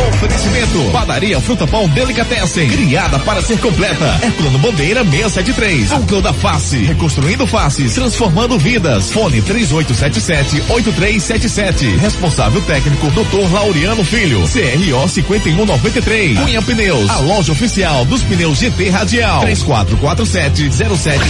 [0.00, 0.90] Oferecimento.
[0.92, 2.68] Padaria Fruta Pão Delicatessen.
[2.68, 4.18] Criada para ser completa.
[4.22, 5.90] Herculano Bandeira 673.
[5.90, 6.76] Núcleo da Face.
[6.78, 7.92] Reconstruindo faces.
[7.94, 9.10] Transformando vidas.
[9.10, 11.98] Fone 3877-8377.
[11.98, 13.52] Responsável técnico Dr.
[13.52, 14.42] Laureano Filho.
[14.48, 16.38] CRO 5193.
[16.38, 17.10] Cunha Pneus.
[17.10, 19.42] A loja oficial dos pneus GT Radial.
[19.44, 21.20] 3447-0758.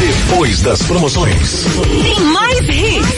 [0.00, 1.66] Depois das promoções.
[2.02, 3.14] Tem mais hits.